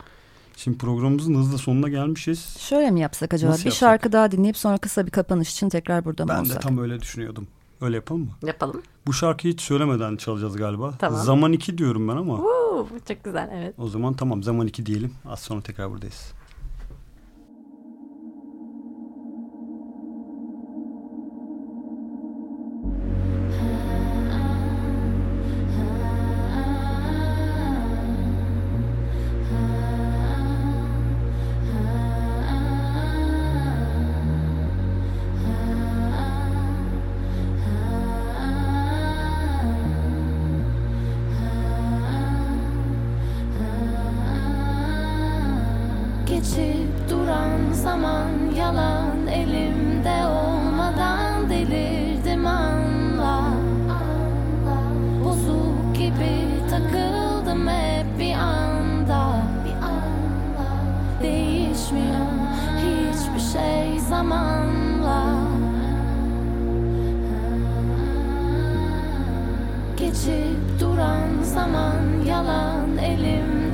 [0.57, 2.57] Şimdi programımızın hızla sonuna gelmişiz.
[2.59, 3.51] Şöyle mi yapsak acaba?
[3.51, 3.79] Nasıl bir yapsak?
[3.79, 6.61] şarkı daha dinleyip sonra kısa bir kapanış için tekrar burada mı Ben de olsak?
[6.61, 7.47] tam öyle düşünüyordum.
[7.81, 8.47] Öyle yapalım mı?
[8.47, 8.81] Yapalım.
[9.07, 10.93] Bu şarkıyı hiç söylemeden çalacağız galiba.
[10.99, 11.23] Tamam.
[11.23, 12.35] Zaman 2 diyorum ben ama.
[12.35, 13.75] Woo, çok güzel evet.
[13.77, 15.13] O zaman tamam zaman 2 diyelim.
[15.29, 16.31] Az sonra tekrar buradayız.
[46.45, 53.53] Geçip duran zaman yalan elimde olmadan delirdim anla.
[55.23, 59.41] Bozuk gibi takıldım hep bir anda.
[61.23, 62.27] Değişmiyor
[62.77, 65.23] hiçbir şey zamanla.
[69.97, 73.64] Geçip duran zaman yalan elimde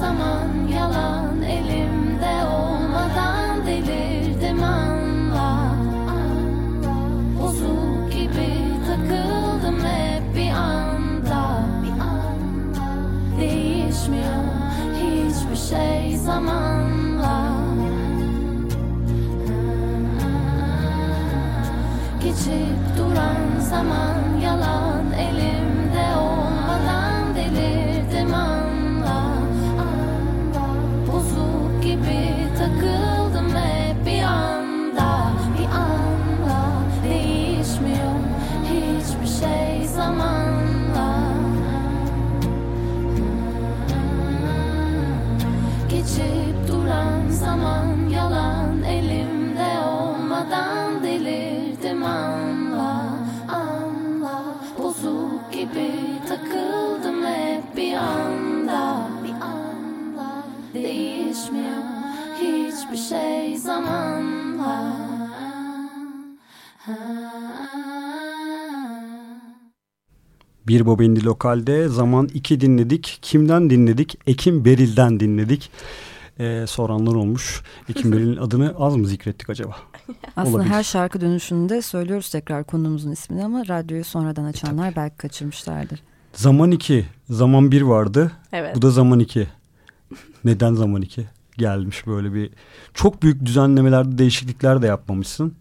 [0.00, 5.74] zaman yalan elimde olmadan delirdim anla.
[7.40, 8.50] Bozuk gibi
[8.86, 11.64] takıldım hep bir anda.
[13.40, 14.44] Değişmiyor
[16.16, 17.50] zamanla.
[22.22, 25.69] Geçip duran zaman yalan elimde
[70.70, 73.18] Bir Bobindi Lokal'de zaman 2 dinledik.
[73.22, 74.18] Kimden dinledik?
[74.26, 75.70] Ekim Beril'den dinledik.
[76.40, 77.62] Ee, soranlar olmuş.
[77.88, 79.76] Ekim Beril'in adını az mı zikrettik acaba?
[80.36, 80.70] Aslında Olabilir.
[80.70, 86.02] her şarkı dönüşünde söylüyoruz tekrar konumuzun ismini ama radyoyu sonradan açanlar belki kaçırmışlardır.
[86.32, 87.06] Zaman 2.
[87.30, 88.32] Zaman 1 vardı.
[88.52, 88.76] Evet.
[88.76, 89.46] Bu da zaman 2.
[90.44, 91.26] Neden zaman 2?
[91.58, 92.50] Gelmiş böyle bir
[92.94, 95.54] çok büyük düzenlemelerde değişiklikler de yapmamışsın.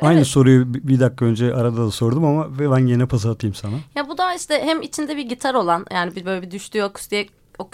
[0.00, 0.26] Aynı Evet.
[0.26, 3.74] soruyu bir dakika önce arada da sordum ama ben yine pas atayım sana.
[3.94, 7.26] Ya bu da işte hem içinde bir gitar olan yani bir böyle bir düştüğü akustiğe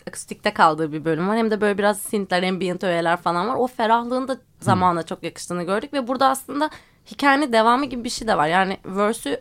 [0.06, 1.36] akustikte kaldığı bir bölüm var.
[1.36, 3.54] Hem de böyle biraz synthler, ambient öğeler falan var.
[3.58, 6.70] O ferahlığın da zamana çok yakıştığını gördük ve burada aslında
[7.10, 8.46] hikayenin devamı gibi bir şey de var.
[8.48, 9.40] Yani verse'ü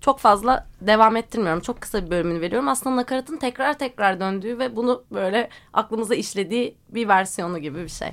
[0.00, 1.60] çok fazla devam ettirmiyorum.
[1.60, 2.68] Çok kısa bir bölümünü veriyorum.
[2.68, 8.08] Aslında nakaratın tekrar tekrar döndüğü ve bunu böyle aklımıza işlediği bir versiyonu gibi bir şey.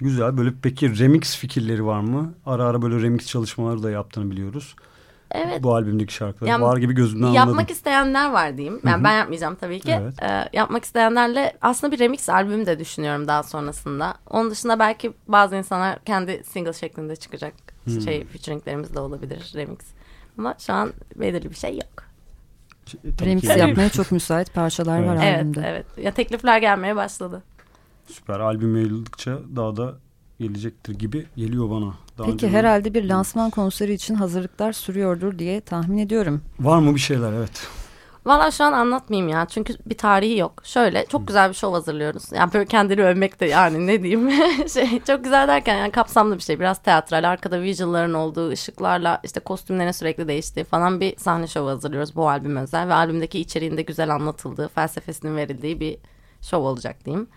[0.00, 0.36] Güzel.
[0.36, 2.34] Böyle peki remix fikirleri var mı?
[2.46, 4.76] Ara ara böyle remix çalışmaları da yaptığını biliyoruz.
[5.30, 5.62] Evet.
[5.62, 7.72] Bu albümdeki şarkılar Yani var gibi gözünden Yapmak anladım.
[7.72, 8.80] isteyenler var diyeyim.
[8.86, 9.98] Yani ben yapmayacağım tabii ki.
[10.02, 10.22] Evet.
[10.22, 14.14] Ee, yapmak isteyenlerle aslında bir remix albüm de düşünüyorum daha sonrasında.
[14.30, 18.00] Onun dışında belki bazı insanlar kendi single şeklinde çıkacak Hmm.
[18.00, 19.78] şey featuringlerimiz de olabilir remix.
[20.38, 22.04] Ama şu an belirli bir şey yok.
[23.18, 23.58] Tabii Remix ki.
[23.58, 25.62] yapmaya çok müsait parçalar var Evet, albümde.
[25.66, 25.86] evet.
[26.04, 27.42] Ya teklifler gelmeye başladı.
[28.06, 28.40] Süper.
[28.40, 29.94] Albüm yayıldıkça daha da
[30.40, 31.94] gelecektir gibi geliyor bana.
[32.18, 36.42] Daha Peki herhalde bir lansman konseri için hazırlıklar sürüyordur diye tahmin ediyorum.
[36.60, 37.32] Var mı bir şeyler?
[37.32, 37.68] Evet.
[38.26, 39.46] Valla şu an anlatmayayım ya.
[39.46, 40.62] Çünkü bir tarihi yok.
[40.64, 42.32] Şöyle çok güzel bir şov hazırlıyoruz.
[42.32, 44.30] Yani böyle kendini övmek de yani ne diyeyim.
[44.68, 46.60] şey çok güzel derken yani kapsamlı bir şey.
[46.60, 47.30] Biraz teatral.
[47.30, 52.56] Arkada visual'ların olduğu, ışıklarla işte kostümlerin sürekli değiştiği falan bir sahne şovu hazırlıyoruz bu albüm
[52.56, 52.88] özel.
[52.88, 55.98] Ve albümdeki içeriğinde güzel anlatıldığı, felsefesinin verildiği bir
[56.42, 57.28] şov olacak diyeyim.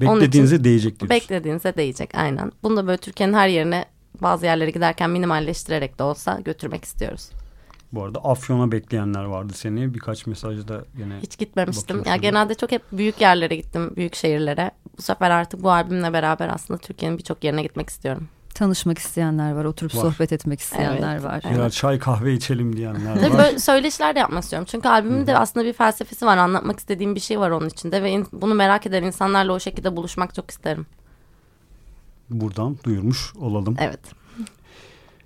[0.00, 1.10] Beklediğinize değecek diyorsun.
[1.10, 2.52] Beklediğinize değecek aynen.
[2.62, 3.84] Bunu da böyle Türkiye'nin her yerine
[4.22, 7.30] bazı yerlere giderken minimalleştirerek de olsa götürmek istiyoruz.
[7.92, 9.94] Bu arada Afyon'a bekleyenler vardı seni.
[9.94, 12.02] Birkaç mesajda gene Hiç gitmemiştim.
[12.06, 14.70] Ya genelde çok hep büyük yerlere gittim, büyük şehirlere.
[14.98, 18.28] Bu sefer artık bu albümle beraber aslında Türkiye'nin birçok yerine gitmek istiyorum.
[18.54, 20.00] Tanışmak isteyenler var, oturup Var.
[20.00, 21.24] sohbet etmek isteyenler Evet.
[21.24, 21.40] var.
[21.44, 21.56] Evet.
[21.56, 23.38] birer çay kahve içelim diyenler Tabii var.
[23.44, 24.68] böyle söyleşiler de yapmak istiyorum.
[24.70, 26.36] Çünkü albümün de aslında bir felsefesi var.
[26.36, 28.02] Anlatmak istediğim bir şey var onun içinde.
[28.02, 30.86] Ve in- bunu merak eden insanlarla o şekilde buluşmak çok isterim.
[32.30, 33.76] Buradan duyurmuş olalım.
[33.80, 34.00] Evet.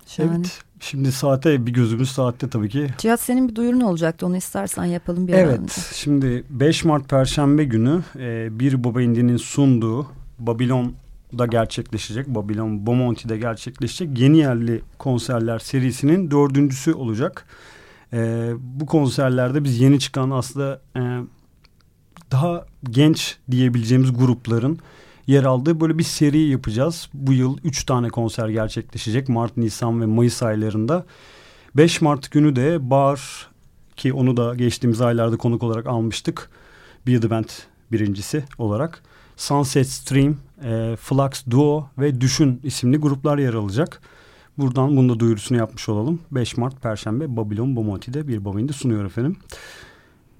[0.07, 0.35] Şahane.
[0.35, 0.61] Evet.
[0.79, 2.87] Şimdi saate bir gözümüz saatte tabii ki.
[2.97, 5.49] Cihat senin bir duyurun olacaktı onu istersen yapalım bir an önce.
[5.59, 5.91] Evet.
[5.93, 10.07] Şimdi 5 Mart Perşembe günü e, bir Baba Indi'nin sunduğu
[11.33, 12.27] Babilon'da gerçekleşecek.
[12.27, 14.19] Babilon Bomonti'de gerçekleşecek.
[14.19, 17.45] Yeni yerli konserler serisinin dördüncüsü olacak.
[18.13, 21.01] E, bu konserlerde biz yeni çıkan aslında e,
[22.31, 24.79] daha genç diyebileceğimiz grupların
[25.27, 27.09] yer aldığı böyle bir seri yapacağız.
[27.13, 29.29] Bu yıl 3 tane konser gerçekleşecek.
[29.29, 31.05] Mart, Nisan ve Mayıs aylarında.
[31.75, 33.49] 5 Mart günü de Bar
[33.95, 36.49] ki onu da geçtiğimiz aylarda konuk olarak almıştık.
[37.07, 37.49] Be The Band
[37.91, 39.03] birincisi olarak.
[39.37, 44.01] Sunset Stream, e, Flux Duo ve Düşün isimli gruplar yer alacak.
[44.57, 46.19] Buradan bunu da duyurusunu yapmış olalım.
[46.31, 49.37] 5 Mart Perşembe Babylon Bomonti'de bir Babin'de sunuyor efendim.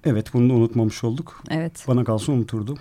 [0.04, 1.42] Evet bunu da unutmamış olduk.
[1.50, 1.84] Evet.
[1.88, 2.78] Bana kalsın unuturdum.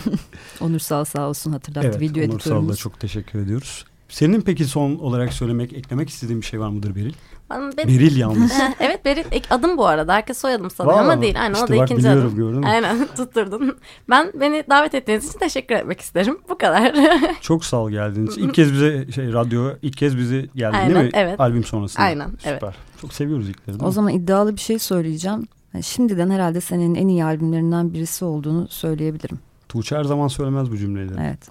[0.60, 2.78] Onur Sağ olsun hatırlattı evet video editörümüz.
[2.78, 3.84] çok teşekkür ediyoruz.
[4.08, 7.14] Senin peki son olarak söylemek, eklemek istediğin bir şey var mıdır Beril?
[7.50, 8.52] Ben, Beril yalnız.
[8.80, 10.14] evet Beril ek- adım bu arada.
[10.14, 11.42] Herkes soyadım sanıyor Vallahi ama değil.
[11.42, 12.36] Aynen İşte o da bak ikinci biliyorum, adım.
[12.36, 12.66] gördün mü?
[12.68, 13.76] Aynen tutturdun.
[14.10, 16.38] Ben beni davet ettiğiniz için teşekkür etmek isterim.
[16.48, 16.94] Bu kadar.
[17.40, 18.42] Çok sağ ol geldiğin için.
[18.42, 21.10] İlk kez bize şey radyo ilk kez bize geldin Aynen, değil mi?
[21.14, 21.40] evet.
[21.40, 22.02] Albüm sonrasında.
[22.06, 22.50] Aynen, Süper.
[22.62, 22.74] evet.
[23.00, 23.76] Çok seviyoruz ilkleri.
[23.84, 25.46] O zaman iddialı bir şey söyleyeceğim.
[25.82, 29.38] Şimdiden herhalde senin en iyi albümlerinden birisi olduğunu söyleyebilirim.
[29.72, 31.20] Tuğçe her zaman söylemez bu cümleleri.
[31.20, 31.48] Evet.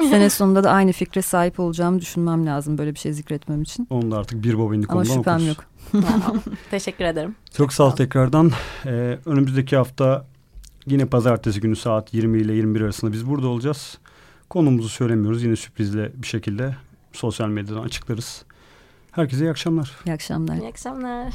[0.10, 3.86] Sene sonunda da aynı fikre sahip olacağımı düşünmem lazım böyle bir şey zikretmem için.
[3.90, 5.48] Onu da artık bir bobinlik Ama ondan şüphem okuruz.
[5.48, 5.64] yok.
[6.70, 7.34] Teşekkür ederim.
[7.56, 8.52] Çok sağ ol tekrardan.
[8.86, 10.26] Ee, önümüzdeki hafta
[10.86, 13.98] yine pazartesi günü saat 20 ile 21 arasında biz burada olacağız.
[14.50, 15.42] Konumuzu söylemiyoruz.
[15.42, 16.76] Yine sürprizle bir şekilde
[17.12, 18.42] sosyal medyadan açıklarız.
[19.10, 19.96] Herkese iyi akşamlar.
[20.06, 20.56] İyi akşamlar.
[20.56, 21.34] İyi akşamlar.